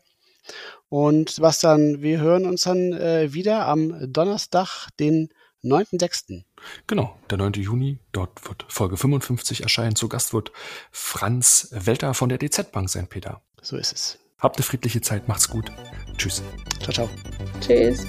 [0.88, 5.28] Und Sebastian, wir hören uns dann äh, wieder am Donnerstag, den
[5.64, 6.42] 9.6.
[6.86, 7.52] Genau, der 9.
[7.54, 9.96] Juni, dort wird Folge 55 erscheinen.
[9.96, 10.52] Zu Gast wird
[10.90, 13.42] Franz Welter von der DZ Bank sein, Peter.
[13.60, 14.18] So ist es.
[14.38, 15.70] Habt eine friedliche Zeit, macht's gut.
[16.16, 16.42] Tschüss.
[16.80, 17.10] Ciao, ciao.
[17.60, 18.06] Tschüss.